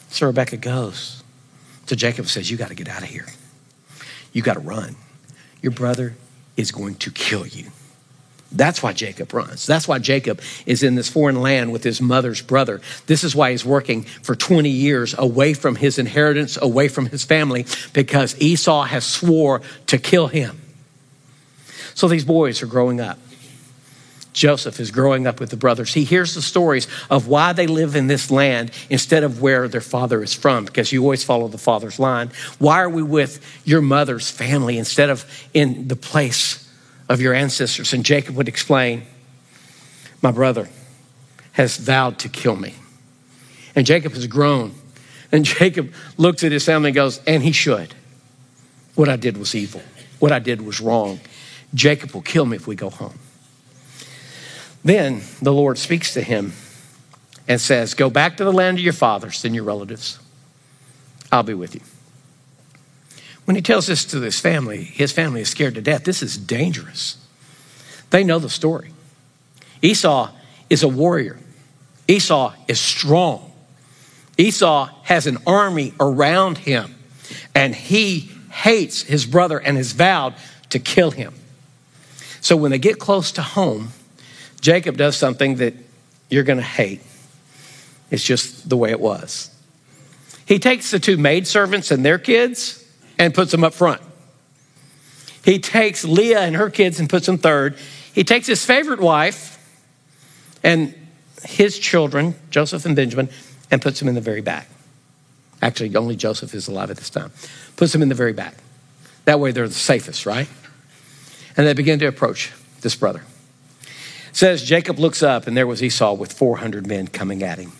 So 0.10 0.28
Rebecca 0.28 0.58
goes 0.58 1.24
to 1.88 1.96
Jacob 1.96 2.20
and 2.20 2.30
says, 2.30 2.50
You 2.50 2.58
got 2.58 2.70
to 2.70 2.76
get 2.76 2.88
out 2.88 3.04
of 3.04 3.10
here. 3.10 3.28
You 4.32 4.42
got 4.42 4.54
to 4.54 4.62
run. 4.62 4.96
Your 5.62 5.72
brother 5.72 6.16
is 6.56 6.72
going 6.72 6.96
to 6.96 7.12
kill 7.12 7.46
you. 7.46 7.72
That's 8.52 8.82
why 8.82 8.94
Jacob 8.94 9.34
runs. 9.34 9.66
That's 9.66 9.88
why 9.88 10.00
Jacob 10.00 10.42
is 10.66 10.84
in 10.84 10.96
this 10.96 11.10
foreign 11.10 11.42
land 11.42 11.72
with 11.72 11.84
his 11.84 12.00
mother's 12.00 12.42
brother. 12.42 12.80
This 13.08 13.24
is 13.24 13.36
why 13.36 13.52
he's 13.52 13.66
working 13.66 14.04
for 14.04 14.36
20 14.36 14.70
years 14.70 15.16
away 15.18 15.54
from 15.54 15.76
his 15.76 15.98
inheritance, 15.98 16.58
away 16.62 16.88
from 16.88 17.08
his 17.08 17.24
family, 17.24 17.66
because 17.92 18.40
Esau 18.40 18.84
has 18.84 19.06
swore 19.06 19.62
to 19.88 19.98
kill 19.98 20.28
him. 20.28 20.62
So 21.96 22.08
these 22.08 22.26
boys 22.26 22.62
are 22.62 22.68
growing 22.68 23.02
up. 23.02 23.18
Joseph 24.32 24.82
is 24.82 24.92
growing 24.92 25.28
up 25.28 25.40
with 25.40 25.50
the 25.50 25.58
brothers. 25.58 25.94
He 25.94 26.04
hears 26.04 26.36
the 26.36 26.42
stories 26.42 26.90
of 27.10 27.28
why 27.28 27.54
they 27.54 27.68
live 27.68 27.96
in 27.96 28.08
this 28.08 28.30
land 28.30 28.72
instead 28.90 29.24
of 29.24 29.42
where 29.42 29.70
their 29.70 29.82
father 29.82 30.22
is 30.22 30.34
from, 30.34 30.66
because 30.66 30.92
you 30.92 31.02
always 31.02 31.24
follow 31.24 31.48
the 31.48 31.58
father's 31.58 32.00
line. 32.00 32.32
Why 32.60 32.82
are 32.82 32.90
we 32.90 33.02
with 33.02 33.40
your 33.64 33.82
mother's 33.82 34.30
family 34.30 34.78
instead 34.78 35.10
of 35.10 35.26
in 35.54 35.88
the 35.88 35.96
place 35.96 36.65
of 37.10 37.22
your 37.22 37.34
ancestors. 37.34 37.94
And 37.94 38.04
Jacob 38.04 38.36
would 38.36 38.48
explain, 38.48 39.04
My 40.22 40.32
brother 40.32 40.70
has 41.54 41.78
vowed 41.78 42.20
to 42.20 42.30
kill 42.30 42.56
me. 42.56 42.76
And 43.76 43.86
Jacob 43.86 44.14
has 44.14 44.28
grown 44.28 44.74
And 45.32 45.44
Jacob 45.46 45.94
looks 46.18 46.44
at 46.44 46.52
his 46.52 46.66
family 46.66 46.90
and 46.90 46.96
goes, 46.96 47.20
And 47.26 47.44
he 47.44 47.52
should. 47.52 47.94
What 48.96 49.10
I 49.10 49.16
did 49.18 49.38
was 49.38 49.54
evil. 49.56 49.82
What 50.20 50.32
I 50.32 50.40
did 50.40 50.62
was 50.62 50.80
wrong. 50.80 51.20
Jacob 51.74 52.12
will 52.12 52.22
kill 52.22 52.46
me 52.46 52.56
if 52.56 52.68
we 52.68 52.76
go 52.76 52.90
home. 52.90 53.20
Then 54.84 55.22
the 55.42 55.52
Lord 55.52 55.78
speaks 55.78 56.14
to 56.14 56.22
him 56.22 56.54
and 57.48 57.60
says, 57.60 57.94
Go 57.94 58.10
back 58.10 58.38
to 58.38 58.44
the 58.46 58.54
land 58.54 58.78
of 58.78 58.84
your 58.84 58.94
fathers 58.94 59.44
and 59.44 59.54
your 59.54 59.64
relatives. 59.64 60.20
I'll 61.32 61.44
be 61.44 61.54
with 61.54 61.76
you. 61.76 61.82
When 63.46 63.56
he 63.56 63.62
tells 63.62 63.88
this 63.88 64.06
to 64.06 64.22
his 64.22 64.40
family, 64.40 64.84
his 64.84 65.12
family 65.12 65.42
is 65.42 65.50
scared 65.50 65.76
to 65.76 65.82
death. 65.82 66.04
This 66.04 66.22
is 66.22 66.38
dangerous. 66.38 67.18
They 68.10 68.24
know 68.24 68.40
the 68.40 68.50
story. 68.50 68.92
Esau 69.82 70.32
is 70.70 70.84
a 70.84 70.88
warrior, 70.88 71.38
Esau 72.08 72.54
is 72.68 72.80
strong. 72.80 73.52
Esau 74.38 74.90
has 75.04 75.28
an 75.28 75.38
army 75.48 75.94
around 75.98 76.58
him, 76.58 76.94
and 77.54 77.74
he 77.74 78.32
hates 78.52 79.02
his 79.04 79.26
brother 79.26 79.58
and 79.58 79.78
has 79.78 79.94
vowed 79.94 80.34
to 80.72 80.80
kill 80.80 81.12
him. 81.12 81.34
So 82.42 82.58
when 82.58 82.72
they 82.72 82.80
get 82.80 83.00
close 83.00 83.32
to 83.34 83.42
home, 83.42 83.90
Jacob 84.60 84.98
does 84.98 85.16
something 85.16 85.56
that 85.56 85.74
you're 86.30 86.44
going 86.44 86.58
to 86.58 86.64
hate. 86.64 87.02
It's 88.12 88.24
just 88.24 88.68
the 88.68 88.76
way 88.76 88.92
it 88.92 89.00
was. 89.00 89.50
He 90.46 90.60
takes 90.60 90.92
the 90.92 91.00
two 91.00 91.18
maidservants 91.18 91.92
and 91.92 92.06
their 92.06 92.20
kids 92.20 92.85
and 93.18 93.34
puts 93.34 93.52
them 93.52 93.64
up 93.64 93.74
front. 93.74 94.02
He 95.44 95.60
takes 95.60 96.04
Leah 96.04 96.42
and 96.42 96.56
her 96.56 96.70
kids 96.70 97.00
and 97.00 97.10
puts 97.10 97.28
them 97.28 97.38
third. 97.38 97.78
He 98.14 98.24
takes 98.24 98.48
his 98.48 98.66
favorite 98.66 99.00
wife 99.00 99.52
and 100.64 100.96
his 101.44 101.78
children, 101.78 102.36
Joseph 102.50 102.86
and 102.86 102.96
Benjamin, 102.96 103.30
and 103.70 103.82
puts 103.82 104.00
them 104.00 104.08
in 104.08 104.16
the 104.16 104.22
very 104.22 104.42
back. 104.42 104.68
Actually, 105.62 105.96
only 105.96 106.16
Joseph 106.16 106.54
is 106.54 106.68
alive 106.68 106.90
at 106.90 106.98
this 106.98 107.10
time. 107.10 107.32
Puts 107.76 107.92
them 107.94 108.02
in 108.02 108.10
the 108.10 108.16
very 108.16 108.34
back. 108.34 108.56
That 109.26 109.40
way 109.40 109.52
they're 109.52 109.68
the 109.68 109.74
safest, 109.74 110.26
right? 110.26 110.48
And 111.56 111.66
they 111.66 111.74
begin 111.74 112.00
to 112.00 112.08
approach 112.08 112.52
this 112.82 112.96
brother. 112.96 113.22
It 114.30 114.36
says 114.36 114.64
Jacob 114.64 115.00
looks 115.00 115.24
up 115.24 115.48
and 115.48 115.56
there 115.56 115.68
was 115.68 115.82
Esau 115.82 116.14
with 116.14 116.34
400 116.34 116.88
men 116.88 117.08
coming 117.08 117.42
at 117.44 117.58
him. 117.58 117.72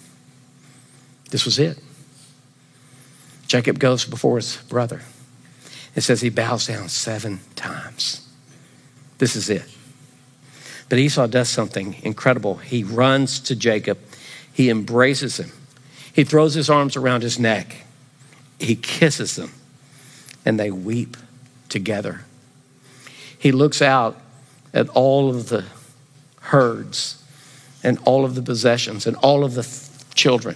This 1.32 1.46
was 1.46 1.60
it. 1.60 1.78
Jacob 3.48 3.80
goes 3.80 4.06
before 4.06 4.38
his 4.38 4.58
brother. 4.70 5.02
It 5.96 6.02
says 6.02 6.22
he 6.22 6.30
bows 6.30 6.68
down 6.68 6.90
seven 6.90 7.40
times. 7.56 8.28
This 9.18 9.36
is 9.36 9.50
it. 9.50 9.64
But 10.90 11.00
Esau 11.00 11.28
does 11.28 11.50
something 11.50 11.96
incredible. 12.04 12.58
He 12.58 12.84
runs 12.84 13.40
to 13.42 13.56
Jacob, 13.56 13.98
he 14.52 14.70
embraces 14.70 15.40
him, 15.40 15.52
he 16.14 16.24
throws 16.24 16.54
his 16.54 16.70
arms 16.70 16.96
around 16.96 17.24
his 17.24 17.40
neck, 17.40 17.86
he 18.60 18.76
kisses 18.76 19.36
them, 19.36 19.52
and 20.46 20.60
they 20.60 20.72
weep 20.72 21.18
together. 21.70 22.22
He 23.38 23.52
looks 23.52 23.82
out 23.82 24.20
at 24.74 24.90
all 24.90 25.30
of 25.30 25.50
the 25.50 25.66
herds 26.42 27.24
and 27.84 27.98
all 28.06 28.26
of 28.26 28.36
the 28.36 28.42
possessions 28.42 29.08
and 29.08 29.16
all 29.18 29.44
of 29.44 29.56
the 29.56 29.68
children. 30.14 30.56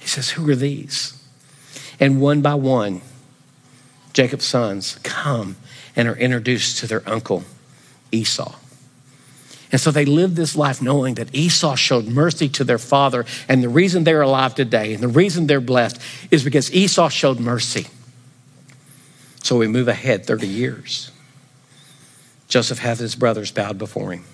He 0.00 0.06
says, 0.06 0.30
Who 0.30 0.48
are 0.50 0.56
these? 0.56 1.12
And 1.98 2.20
one 2.20 2.42
by 2.42 2.54
one, 2.54 3.00
Jacob's 4.16 4.46
sons 4.46 4.98
come 5.02 5.56
and 5.94 6.08
are 6.08 6.16
introduced 6.16 6.78
to 6.78 6.86
their 6.86 7.06
uncle 7.06 7.44
Esau. 8.10 8.54
And 9.70 9.78
so 9.78 9.90
they 9.90 10.06
lived 10.06 10.36
this 10.36 10.56
life 10.56 10.80
knowing 10.80 11.16
that 11.16 11.34
Esau 11.34 11.74
showed 11.74 12.06
mercy 12.06 12.48
to 12.48 12.64
their 12.64 12.78
father. 12.78 13.26
And 13.46 13.62
the 13.62 13.68
reason 13.68 14.04
they're 14.04 14.22
alive 14.22 14.54
today 14.54 14.94
and 14.94 15.02
the 15.02 15.08
reason 15.08 15.46
they're 15.46 15.60
blessed 15.60 16.00
is 16.30 16.42
because 16.42 16.72
Esau 16.72 17.10
showed 17.10 17.38
mercy. 17.38 17.88
So 19.42 19.58
we 19.58 19.68
move 19.68 19.86
ahead 19.86 20.24
30 20.24 20.48
years. 20.48 21.10
Joseph 22.48 22.78
has 22.78 23.00
his 23.00 23.16
brothers 23.16 23.50
bowed 23.50 23.76
before 23.76 24.12
him. 24.12 24.24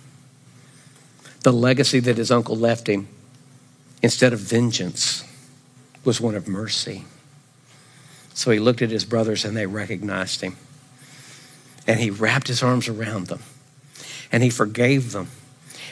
The 1.40 1.52
legacy 1.52 1.98
that 1.98 2.18
his 2.18 2.30
uncle 2.30 2.56
left 2.56 2.88
him, 2.88 3.08
instead 4.00 4.32
of 4.32 4.38
vengeance, 4.38 5.24
was 6.04 6.20
one 6.20 6.36
of 6.36 6.46
mercy. 6.46 7.04
So 8.34 8.50
he 8.50 8.58
looked 8.58 8.82
at 8.82 8.90
his 8.90 9.04
brothers 9.04 9.44
and 9.44 9.56
they 9.56 9.66
recognized 9.66 10.40
him. 10.40 10.56
And 11.86 11.98
he 11.98 12.10
wrapped 12.10 12.48
his 12.48 12.62
arms 12.62 12.88
around 12.88 13.26
them 13.26 13.42
and 14.30 14.42
he 14.42 14.50
forgave 14.50 15.12
them 15.12 15.28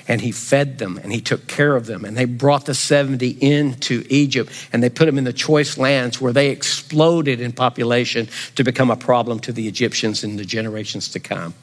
and 0.09 0.21
he 0.21 0.33
fed 0.33 0.79
them 0.79 0.99
and 1.03 1.13
he 1.13 1.21
took 1.21 1.47
care 1.47 1.77
of 1.77 1.87
them. 1.87 2.05
And 2.05 2.17
they 2.17 2.25
brought 2.25 2.67
the 2.67 2.75
70 2.75 3.29
into 3.41 4.05
Egypt 4.09 4.51
and 4.73 4.83
they 4.83 4.91
put 4.91 5.07
them 5.07 5.19
in 5.19 5.25
the 5.25 5.33
choice 5.33 5.79
lands 5.79 6.21
where 6.21 6.33
they 6.33 6.51
exploded 6.51 7.41
in 7.41 7.53
population 7.53 8.29
to 8.57 8.65
become 8.65 8.91
a 8.91 8.97
problem 8.97 9.41
to 9.41 9.53
the 9.53 9.69
Egyptians 9.69 10.25
in 10.25 10.37
the 10.37 10.45
generations 10.45 11.09
to 11.11 11.21
come. 11.21 11.55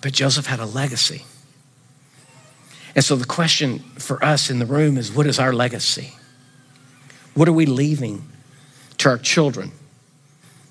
But 0.00 0.12
Joseph 0.12 0.46
had 0.46 0.60
a 0.60 0.66
legacy. 0.66 1.24
And 2.94 3.04
so 3.04 3.14
the 3.16 3.26
question 3.26 3.78
for 3.98 4.22
us 4.24 4.50
in 4.50 4.58
the 4.58 4.66
room 4.66 4.96
is 4.96 5.12
what 5.12 5.26
is 5.26 5.38
our 5.38 5.52
legacy? 5.52 6.14
What 7.34 7.48
are 7.48 7.52
we 7.52 7.66
leaving 7.66 8.26
to 9.00 9.08
our 9.08 9.18
children, 9.18 9.72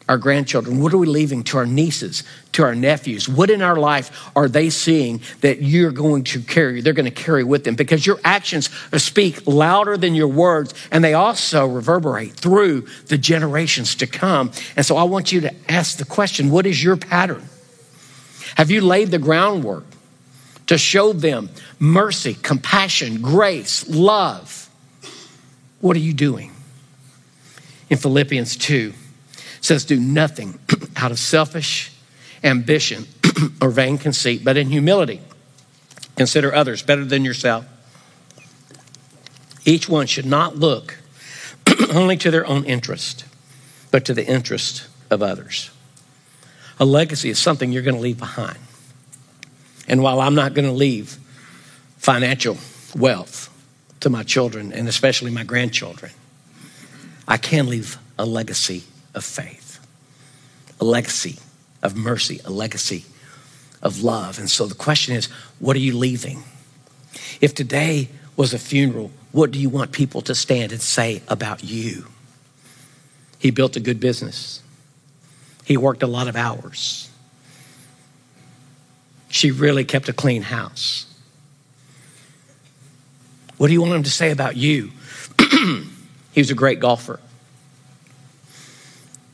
our 0.07 0.17
grandchildren? 0.17 0.81
What 0.81 0.93
are 0.93 0.97
we 0.97 1.07
leaving 1.07 1.43
to 1.45 1.57
our 1.57 1.65
nieces, 1.65 2.23
to 2.53 2.63
our 2.63 2.75
nephews? 2.75 3.27
What 3.27 3.49
in 3.49 3.61
our 3.61 3.75
life 3.75 4.29
are 4.35 4.47
they 4.47 4.69
seeing 4.69 5.21
that 5.41 5.61
you're 5.61 5.91
going 5.91 6.23
to 6.25 6.41
carry, 6.41 6.81
they're 6.81 6.93
going 6.93 7.05
to 7.05 7.11
carry 7.11 7.43
with 7.43 7.63
them? 7.63 7.75
Because 7.75 8.05
your 8.05 8.19
actions 8.23 8.69
speak 8.97 9.45
louder 9.47 9.97
than 9.97 10.13
your 10.13 10.27
words, 10.27 10.73
and 10.91 11.03
they 11.03 11.15
also 11.15 11.65
reverberate 11.65 12.33
through 12.33 12.81
the 13.07 13.17
generations 13.17 13.95
to 13.95 14.07
come. 14.07 14.51
And 14.75 14.85
so 14.85 14.95
I 14.95 15.03
want 15.03 15.31
you 15.31 15.41
to 15.41 15.53
ask 15.67 15.97
the 15.97 16.05
question 16.05 16.51
what 16.51 16.65
is 16.65 16.83
your 16.83 16.97
pattern? 16.97 17.47
Have 18.55 18.69
you 18.69 18.81
laid 18.81 19.09
the 19.09 19.19
groundwork 19.19 19.85
to 20.67 20.77
show 20.77 21.13
them 21.13 21.49
mercy, 21.79 22.35
compassion, 22.35 23.21
grace, 23.21 23.87
love? 23.89 24.69
What 25.81 25.95
are 25.95 26.01
you 26.01 26.13
doing? 26.13 26.51
In 27.89 27.97
Philippians 27.97 28.55
2 28.57 28.93
says, 29.61 29.85
Do 29.85 29.99
nothing 29.99 30.59
out 30.95 31.11
of 31.11 31.19
selfish 31.19 31.91
ambition 32.43 33.07
or 33.61 33.69
vain 33.69 33.97
conceit, 33.97 34.43
but 34.43 34.57
in 34.57 34.69
humility. 34.69 35.21
Consider 36.15 36.53
others 36.53 36.81
better 36.83 37.05
than 37.05 37.23
yourself. 37.25 37.65
Each 39.65 39.87
one 39.87 40.07
should 40.07 40.25
not 40.25 40.55
look 40.55 40.97
only 41.93 42.17
to 42.17 42.31
their 42.31 42.45
own 42.45 42.65
interest, 42.65 43.25
but 43.91 44.05
to 44.05 44.13
the 44.13 44.25
interest 44.25 44.87
of 45.09 45.21
others. 45.21 45.69
A 46.79 46.85
legacy 46.85 47.29
is 47.29 47.39
something 47.39 47.71
you're 47.71 47.83
going 47.83 47.95
to 47.95 48.01
leave 48.01 48.17
behind. 48.17 48.57
And 49.87 50.01
while 50.01 50.21
I'm 50.21 50.35
not 50.35 50.53
going 50.53 50.67
to 50.67 50.73
leave 50.73 51.17
financial 51.97 52.57
wealth 52.95 53.49
to 53.99 54.09
my 54.09 54.23
children, 54.23 54.71
and 54.71 54.87
especially 54.87 55.31
my 55.31 55.43
grandchildren, 55.43 56.11
I 57.29 57.37
can 57.37 57.67
leave 57.67 57.99
a 58.17 58.25
legacy 58.25 58.83
of 59.13 59.23
faith, 59.23 59.79
a 60.81 60.83
legacy 60.83 61.37
of 61.83 61.95
mercy, 61.95 62.41
a 62.43 62.49
legacy 62.49 63.05
of 63.83 64.01
love. 64.01 64.39
And 64.39 64.49
so 64.49 64.65
the 64.65 64.75
question 64.75 65.15
is, 65.15 65.27
what 65.59 65.75
are 65.75 65.79
you 65.79 65.95
leaving? 65.95 66.43
If 67.39 67.53
today 67.53 68.09
was 68.35 68.53
a 68.53 68.59
funeral, 68.59 69.11
what 69.31 69.51
do 69.51 69.59
you 69.59 69.69
want 69.69 69.91
people 69.91 70.21
to 70.21 70.33
stand 70.33 70.71
and 70.71 70.81
say 70.81 71.21
about 71.27 71.63
you? 71.63 72.07
He 73.37 73.51
built 73.51 73.75
a 73.75 73.79
good 73.79 73.99
business. 73.99 74.61
He 75.65 75.77
worked 75.77 76.01
a 76.01 76.07
lot 76.07 76.27
of 76.27 76.35
hours. 76.35 77.11
She 79.29 79.51
really 79.51 79.85
kept 79.85 80.09
a 80.09 80.13
clean 80.13 80.41
house. 80.41 81.05
What 83.57 83.67
do 83.67 83.73
you 83.73 83.81
want 83.81 83.93
them 83.93 84.03
to 84.03 84.09
say 84.09 84.31
about 84.31 84.57
you? 84.57 84.89
He 86.39 86.41
was 86.41 86.51
a 86.51 86.55
great 86.55 86.79
golfer. 86.79 87.19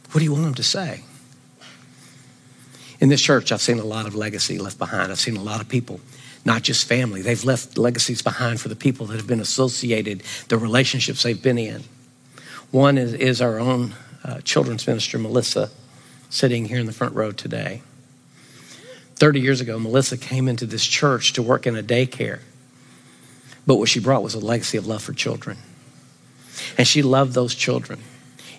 What 0.10 0.18
do 0.18 0.24
you 0.24 0.34
want 0.34 0.44
him 0.44 0.54
to 0.56 0.64
say? 0.64 1.04
In 3.00 3.10
this 3.10 3.22
church, 3.22 3.52
I've 3.52 3.62
seen 3.62 3.78
a 3.78 3.84
lot 3.84 4.08
of 4.08 4.16
legacy 4.16 4.58
left 4.58 4.80
behind. 4.80 5.12
I've 5.12 5.20
seen 5.20 5.38
a 5.38 5.44
lot 5.44 5.62
of 5.62 5.70
people, 5.70 6.00
not 6.46 6.64
just 6.64 6.88
family, 6.88 7.22
they've 7.22 7.44
left 7.44 7.78
legacies 7.78 8.24
behind 8.24 8.60
for 8.60 8.70
the 8.70 8.76
people 8.76 9.06
that 9.06 9.18
have 9.18 9.28
been 9.28 9.40
associated, 9.40 10.24
the 10.48 10.58
relationships 10.58 11.22
they've 11.22 11.40
been 11.40 11.60
in. 11.60 11.84
One 12.72 12.98
is, 12.98 13.14
is 13.14 13.40
our 13.40 13.60
own 13.60 13.94
uh, 14.24 14.42
children's 14.42 14.88
minister, 14.88 15.20
Melissa, 15.20 15.70
sitting 16.32 16.66
here 16.66 16.80
in 16.80 16.88
the 16.88 16.92
front 16.92 17.14
row 17.14 17.32
today. 17.32 17.84
30 19.18 19.42
years 19.42 19.62
ago, 19.62 19.78
Melissa 19.78 20.18
came 20.18 20.48
into 20.48 20.66
this 20.66 20.84
church 20.84 21.34
to 21.34 21.44
work 21.44 21.68
in 21.68 21.78
a 21.78 21.84
daycare. 21.84 22.40
But 23.68 23.76
what 23.76 23.90
she 23.90 24.00
brought 24.00 24.24
was 24.24 24.34
a 24.34 24.40
legacy 24.40 24.80
of 24.80 24.88
love 24.88 25.04
for 25.04 25.14
children. 25.14 25.60
And 26.78 26.88
she 26.88 27.02
loved 27.02 27.34
those 27.34 27.56
children. 27.56 28.00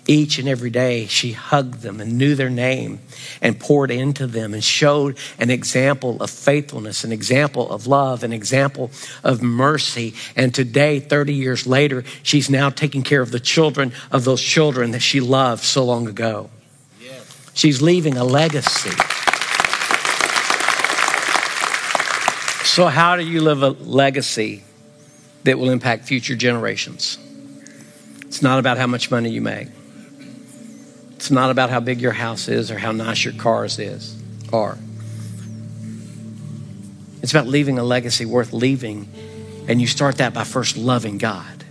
each 0.07 0.39
and 0.39 0.47
every 0.47 0.69
day 0.69 1.05
she 1.05 1.33
hugged 1.33 1.81
them 1.81 1.99
and 1.99 2.17
knew 2.17 2.33
their 2.33 2.49
name 2.49 2.99
and 3.41 3.59
poured 3.59 3.91
into 3.91 4.25
them 4.25 4.53
and 4.53 4.63
showed 4.63 5.17
an 5.37 5.49
example 5.49 6.21
of 6.23 6.29
faithfulness, 6.29 7.03
an 7.03 7.11
example 7.11 7.69
of 7.69 7.87
love, 7.87 8.23
an 8.23 8.31
example 8.31 8.89
of 9.23 9.41
mercy. 9.41 10.13
And 10.35 10.55
today, 10.55 10.99
30 11.01 11.33
years 11.33 11.67
later, 11.67 12.03
she's 12.23 12.49
now 12.49 12.69
taking 12.69 13.03
care 13.03 13.21
of 13.21 13.31
the 13.31 13.39
children 13.39 13.91
of 14.11 14.23
those 14.23 14.41
children 14.41 14.91
that 14.91 15.01
she 15.01 15.19
loved 15.19 15.63
so 15.63 15.83
long 15.83 16.07
ago. 16.07 16.49
Yes. 17.01 17.51
She's 17.53 17.81
leaving 17.81 18.15
a 18.17 18.23
legacy. 18.23 18.91
So, 22.63 22.87
how 22.87 23.15
do 23.15 23.25
you 23.25 23.41
live 23.41 23.63
a 23.63 23.69
legacy 23.69 24.63
that 25.43 25.57
will 25.57 25.69
impact 25.69 26.05
future 26.05 26.35
generations? 26.35 27.17
It's 28.37 28.43
not 28.43 28.59
about 28.59 28.77
how 28.77 28.85
much 28.85 29.09
money 29.09 29.31
you 29.31 29.41
make. 29.41 29.67
It's 31.15 31.31
not 31.31 31.49
about 31.49 31.71
how 31.71 31.79
big 31.79 31.99
your 31.99 32.11
house 32.11 32.47
is 32.47 32.69
or 32.69 32.77
how 32.77 32.91
nice 32.91 33.25
your 33.25 33.33
cars 33.33 33.79
is 33.79 34.15
are. 34.53 34.77
It's 37.23 37.31
about 37.31 37.47
leaving 37.47 37.79
a 37.79 37.83
legacy 37.83 38.27
worth 38.27 38.53
leaving, 38.53 39.11
and 39.67 39.81
you 39.81 39.87
start 39.87 40.17
that 40.17 40.35
by 40.35 40.43
first 40.43 40.77
loving 40.77 41.17
God. 41.17 41.65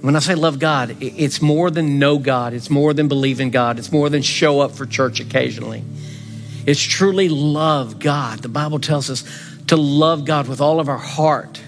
When 0.00 0.16
I 0.16 0.18
say 0.18 0.34
love 0.34 0.58
God, 0.58 0.96
it's 1.00 1.40
more 1.40 1.70
than 1.70 2.00
know 2.00 2.18
God, 2.18 2.52
it's 2.52 2.68
more 2.68 2.92
than 2.92 3.06
believe 3.06 3.38
in 3.38 3.52
God, 3.52 3.78
it's 3.78 3.92
more 3.92 4.10
than 4.10 4.22
show 4.22 4.58
up 4.58 4.72
for 4.72 4.86
church 4.86 5.20
occasionally. 5.20 5.84
It's 6.66 6.82
truly 6.82 7.28
love 7.28 8.00
God. 8.00 8.40
The 8.40 8.48
Bible 8.48 8.80
tells 8.80 9.08
us 9.08 9.22
to 9.68 9.76
love 9.76 10.24
God 10.24 10.48
with 10.48 10.60
all 10.60 10.80
of 10.80 10.88
our 10.88 10.98
heart, 10.98 11.62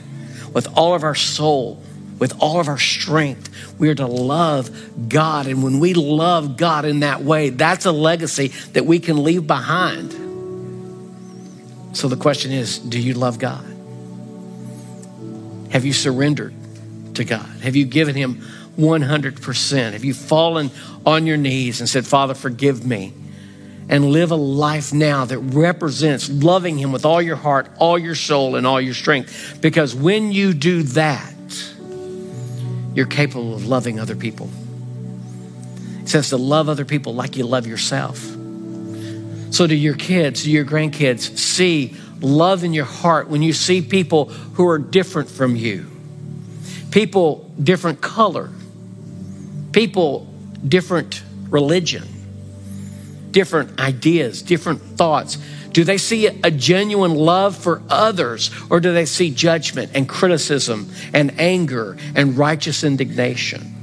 with 0.53 0.67
all 0.77 0.97
of 0.97 1.05
our 1.05 1.15
soul, 1.15 1.81
with 2.25 2.41
all 2.41 2.59
of 2.59 2.69
our 2.69 2.79
strength. 2.79 3.51
We 3.79 3.91
are 3.91 3.95
to 3.97 4.07
love 4.07 4.71
God. 5.11 5.47
And 5.47 5.63
when 5.63 5.79
we 5.79 5.93
love 5.93 6.57
God 6.57 6.87
in 6.87 7.01
that 7.01 7.21
way, 7.21 7.51
that's 7.51 7.85
a 7.85 7.93
legacy 7.93 8.49
that 8.73 8.87
we 8.87 8.99
can 8.99 9.23
leave 9.23 9.47
behind. 9.47 10.13
So 11.95 12.09
the 12.09 12.17
question 12.17 12.51
is 12.51 12.79
do 12.79 12.99
you 12.99 13.13
love 13.13 13.39
God? 13.39 13.63
Have 15.71 15.85
you 15.85 15.93
surrendered 15.93 16.55
to 17.17 17.25
God? 17.27 17.45
Have 17.61 17.77
you 17.77 17.85
given 17.85 18.15
Him 18.15 18.41
100%? 18.79 19.93
Have 19.93 20.05
you 20.05 20.15
fallen 20.15 20.71
on 21.05 21.27
your 21.27 21.37
knees 21.37 21.81
and 21.81 21.89
said, 21.91 22.07
Father, 22.07 22.33
forgive 22.33 22.87
me? 22.87 23.13
And 23.91 24.13
live 24.13 24.31
a 24.31 24.35
life 24.35 24.95
now 24.95 25.27
that 25.27 25.41
represents 25.41 26.31
loving 26.31 26.79
Him 26.79 26.91
with 26.91 27.05
all 27.05 27.21
your 27.21 27.37
heart, 27.37 27.69
all 27.79 27.99
your 27.99 28.15
soul, 28.15 28.57
and 28.57 28.67
all 28.67 28.81
your 28.81 28.95
strength. 28.95 29.59
Because 29.61 29.95
when 29.95 30.33
you 30.33 30.55
do 30.55 30.85
that, 30.85 31.34
you're 32.95 33.07
capable 33.07 33.55
of 33.55 33.67
loving 33.67 33.99
other 33.99 34.17
people. 34.17 34.49
It 36.01 36.09
says 36.09 36.29
to 36.31 36.37
love 36.37 36.69
other 36.69 36.85
people 36.85 37.15
like 37.15 37.37
you 37.37 37.45
love 37.45 37.67
yourself. 37.67 38.19
So, 39.51 39.67
to 39.67 39.75
your 39.75 39.95
kids, 39.95 40.43
to 40.45 40.51
your 40.51 40.65
grandkids, 40.65 41.39
see 41.39 41.95
love 42.21 42.65
in 42.65 42.73
your 42.73 42.85
heart 42.85 43.29
when 43.29 43.43
you 43.43 43.53
see 43.53 43.83
people 43.83 44.27
who 44.27 44.67
are 44.69 44.79
different 44.79 45.29
from 45.29 45.57
you, 45.57 45.91
people 46.91 47.51
different 47.63 48.01
color, 48.01 48.51
people 49.73 50.27
different 50.67 51.23
religion, 51.51 52.05
different 53.31 53.79
ideas, 53.79 54.43
different 54.43 54.81
thoughts. 54.81 55.39
Do 55.75 55.83
they 55.83 55.99
see 55.99 56.27
a 56.27 56.53
genuine 56.53 57.17
love 57.17 57.57
for 57.57 57.83
others, 57.91 58.53
or 58.71 58.79
do 58.79 58.93
they 58.93 59.07
see 59.07 59.31
judgment 59.31 59.91
and 59.93 60.09
criticism 60.09 60.89
and 61.13 61.41
anger 61.41 61.97
and 62.15 62.39
righteous 62.39 62.85
indignation? 62.85 63.75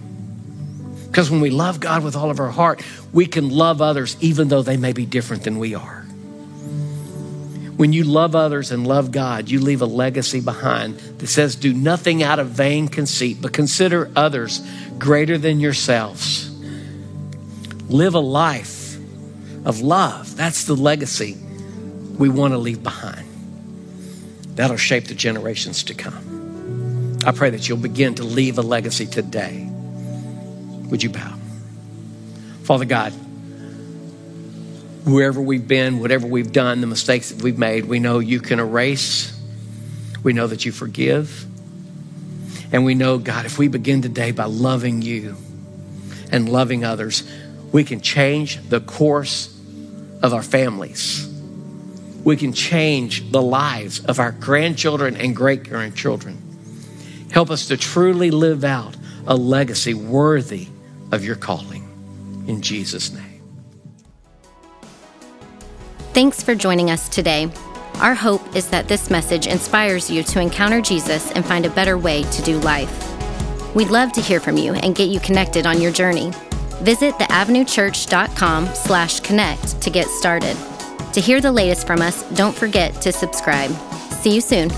Because 1.08 1.30
when 1.30 1.41
we 1.41 1.49
love 1.49 1.82
God 1.82 2.06
with 2.06 2.15
all 2.15 2.32
of 2.32 2.39
our 2.39 2.49
heart, 2.49 2.82
we 3.12 3.25
can 3.25 3.49
love 3.49 3.82
others 3.82 4.15
even 4.21 4.47
though 4.47 4.62
they 4.62 4.77
may 4.77 4.93
be 4.93 5.06
different 5.06 5.43
than 5.43 5.60
we 5.60 5.75
are. 5.75 6.04
When 7.75 7.91
you 7.91 8.06
love 8.06 8.38
others 8.38 8.71
and 8.71 8.88
love 8.88 9.12
God, 9.12 9.49
you 9.49 9.60
leave 9.60 9.82
a 9.82 9.86
legacy 9.86 10.39
behind 10.39 10.95
that 10.95 11.27
says, 11.27 11.58
Do 11.58 11.73
nothing 11.73 12.23
out 12.23 12.39
of 12.39 12.47
vain 12.47 12.88
conceit, 12.88 13.39
but 13.41 13.51
consider 13.51 14.10
others 14.15 14.65
greater 14.97 15.38
than 15.38 15.60
yourselves. 15.60 16.49
Live 17.89 18.13
a 18.13 18.19
life 18.19 18.95
of 19.65 19.82
love. 19.82 20.38
That's 20.38 20.63
the 20.63 20.75
legacy 20.77 21.38
we 22.21 22.29
want 22.29 22.53
to 22.53 22.57
leave 22.60 22.84
behind. 22.84 23.27
That'll 24.53 24.77
shape 24.77 25.05
the 25.05 25.15
generations 25.15 25.86
to 25.86 25.95
come. 25.95 27.17
I 27.25 27.31
pray 27.31 27.49
that 27.49 27.67
you'll 27.67 27.79
begin 27.79 28.13
to 28.15 28.23
leave 28.23 28.60
a 28.60 28.62
legacy 28.62 29.07
today. 29.07 29.67
Would 30.91 31.01
you 31.01 31.10
bow? 31.10 31.36
Father 32.62 32.86
God, 32.86 33.12
wherever 35.03 35.41
we've 35.41 35.67
been, 35.67 35.99
whatever 35.99 36.27
we've 36.27 36.51
done, 36.51 36.79
the 36.79 36.86
mistakes 36.86 37.31
that 37.31 37.41
we've 37.41 37.57
made, 37.57 37.86
we 37.86 37.97
know 37.97 38.19
you 38.19 38.39
can 38.39 38.60
erase. 38.60 39.36
We 40.21 40.34
know 40.34 40.45
that 40.45 40.63
you 40.63 40.71
forgive. 40.71 41.43
And 42.71 42.86
we 42.86 42.93
know, 42.93 43.17
God, 43.17 43.47
if 43.47 43.57
we 43.57 43.67
begin 43.67 44.03
today 44.03 44.29
by 44.29 44.45
loving 44.45 45.01
you 45.01 45.38
and 46.31 46.47
loving 46.47 46.86
others, 46.86 47.27
we 47.71 47.84
can 47.84 47.99
change 47.99 48.60
the 48.69 48.79
course 48.79 49.60
of 50.21 50.36
our 50.36 50.43
families 50.43 51.31
we 52.23 52.36
can 52.36 52.53
change 52.53 53.31
the 53.31 53.41
lives 53.41 54.03
of 54.05 54.19
our 54.19 54.31
grandchildren 54.31 55.17
and 55.17 55.36
great 55.36 55.67
grandchildren. 55.67 56.38
Help 57.31 57.49
us 57.49 57.67
to 57.67 57.77
truly 57.77 58.31
live 58.31 58.63
out 58.63 58.95
a 59.27 59.36
legacy 59.36 59.93
worthy 59.93 60.67
of 61.12 61.23
your 61.23 61.36
calling. 61.36 61.88
In 62.47 62.62
Jesus' 62.62 63.12
name. 63.12 63.41
Thanks 66.13 66.43
for 66.43 66.55
joining 66.55 66.91
us 66.91 67.07
today. 67.07 67.49
Our 67.95 68.15
hope 68.15 68.55
is 68.55 68.67
that 68.69 68.88
this 68.88 69.10
message 69.10 69.47
inspires 69.47 70.10
you 70.10 70.23
to 70.23 70.41
encounter 70.41 70.81
Jesus 70.81 71.31
and 71.31 71.45
find 71.45 71.65
a 71.65 71.69
better 71.69 71.97
way 71.97 72.23
to 72.23 72.41
do 72.41 72.60
life. 72.60 73.07
We'd 73.75 73.89
love 73.89 74.12
to 74.13 74.21
hear 74.21 74.39
from 74.39 74.57
you 74.57 74.73
and 74.73 74.95
get 74.95 75.10
you 75.10 75.19
connected 75.19 75.65
on 75.65 75.79
your 75.79 75.91
journey. 75.91 76.31
Visit 76.81 77.13
theavenuechurch.com 77.15 78.67
slash 78.73 79.19
connect 79.21 79.81
to 79.81 79.89
get 79.89 80.07
started. 80.07 80.57
To 81.13 81.21
hear 81.21 81.41
the 81.41 81.52
latest 81.52 81.86
from 81.86 82.02
us, 82.02 82.24
don't 82.32 82.56
forget 82.56 83.02
to 83.02 83.12
subscribe. 83.12 83.71
See 84.21 84.34
you 84.34 84.41
soon. 84.41 84.69